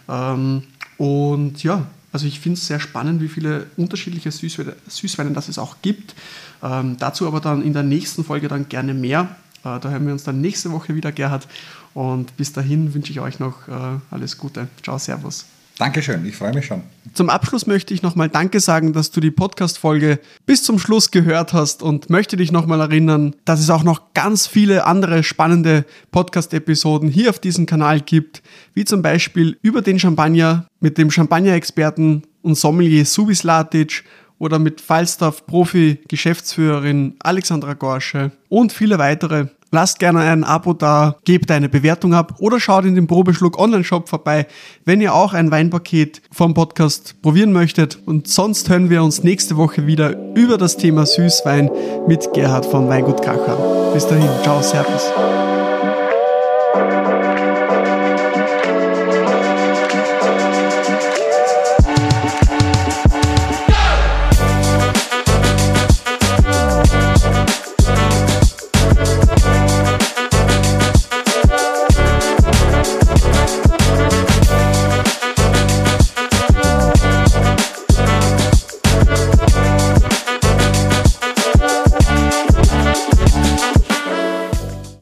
Ähm, 0.09 0.63
und 0.99 1.63
ja, 1.63 1.87
also 2.13 2.27
ich 2.27 2.39
finde 2.39 2.59
es 2.59 2.67
sehr 2.67 2.79
spannend, 2.79 3.23
wie 3.23 3.29
viele 3.29 3.67
unterschiedliche 3.77 4.31
Süßweine, 4.31 4.77
Süßweine 4.87 5.31
das 5.33 5.49
es 5.49 5.59
auch 5.59 5.77
gibt. 5.83 6.15
Ähm, 6.63 6.97
dazu 6.99 7.27
aber 7.27 7.41
dann 7.41 7.63
in 7.63 7.73
der 7.73 7.83
nächsten 7.83 8.23
Folge 8.23 8.49
dann 8.49 8.69
gerne 8.69 8.95
mehr. 8.95 9.35
Äh, 9.65 9.81
da 9.81 9.91
hören 9.91 10.07
wir 10.07 10.13
uns 10.13 10.25
dann 10.25 10.41
nächste 10.41 10.73
Woche 10.73 10.95
wieder, 10.95 11.13
Gerhard. 11.13 11.49
Und 11.95 12.37
bis 12.37 12.53
dahin 12.53 12.95
wünsche 12.95 13.13
ich 13.13 13.21
euch 13.21 13.39
noch 13.39 13.69
äh, 13.69 13.99
alles 14.11 14.39
Gute. 14.39 14.69
Ciao, 14.83 14.99
Servus. 14.99 15.47
Dankeschön, 15.79 16.25
ich 16.27 16.37
freue 16.37 16.53
mich 16.53 16.67
schon. 16.67 16.83
Zum 17.15 17.31
Abschluss 17.31 17.67
möchte 17.67 17.95
ich 17.95 18.03
nochmal 18.03 18.29
Danke 18.29 18.61
sagen, 18.61 18.93
dass 18.93 19.11
du 19.11 19.21
die 19.21 19.31
Podcast-Folge 19.31 20.21
bis 20.45 20.63
zum 20.63 20.79
Schluss 20.79 21.11
gehört 21.11 21.55
hast 21.55 21.83
und 21.83 22.11
möchte 22.11 22.37
dich 22.37 22.53
nochmal 22.53 22.81
erinnern, 22.81 23.35
dass 23.47 23.59
es 23.59 23.71
auch 23.71 23.83
noch 23.83 24.13
ganz 24.15 24.47
viele 24.47 24.87
andere 24.87 25.23
spannende 25.23 25.85
Podcast-Episoden 26.11 27.09
hier 27.09 27.31
auf 27.31 27.39
diesem 27.39 27.67
Kanal 27.67 28.01
gibt, 28.01 28.43
wie 28.75 28.85
zum 28.85 29.03
Beispiel 29.03 29.59
über 29.63 29.81
den 29.81 29.99
Champagner 29.99 30.67
mit 30.81 30.99
dem 30.99 31.11
Champagner-Experten 31.11 32.23
und 32.43 32.55
Sommelier 32.57 33.07
Subis 33.07 33.43
Latic 33.43 34.05
oder 34.43 34.59
mit 34.59 34.81
Falstaff 34.81 35.47
Profi 35.47 36.01
Geschäftsführerin 36.09 37.15
Alexandra 37.21 37.75
Gorsche 37.75 38.33
und 38.49 38.73
viele 38.73 38.99
weitere. 38.99 39.47
Lasst 39.71 40.01
gerne 40.01 40.21
ein 40.21 40.45
Abo 40.45 40.75
da, 40.75 41.17
gebt 41.25 41.51
eine 41.51 41.69
Bewertung 41.69 42.13
ab 42.13 42.35
oder 42.41 42.61
schaut 42.61 42.85
in 42.85 42.97
den 42.97 43.07
Probeschluck 43.07 43.57
Online-Shop 43.57 44.09
vorbei, 44.09 44.47
wenn 44.85 45.01
ihr 45.01 45.15
auch 45.15 45.33
ein 45.33 45.51
Weinpaket 45.51 46.21
vom 46.31 46.55
Podcast 46.55 47.15
probieren 47.23 47.53
möchtet. 47.53 47.99
Und 48.05 48.29
sonst 48.29 48.69
hören 48.69 48.91
wir 48.91 49.03
uns 49.03 49.23
nächste 49.23 49.57
Woche 49.57 49.87
wieder 49.87 50.35
über 50.35 50.59
das 50.59 50.77
Thema 50.77 51.07
Süßwein 51.07 51.71
mit 52.07 52.35
Gerhard 52.35 52.67
vom 52.67 52.89
Weingut 52.89 53.23
Kracher. 53.23 53.93
Bis 53.95 54.07
dahin, 54.07 54.29
ciao, 54.43 54.61
servus. 54.61 55.11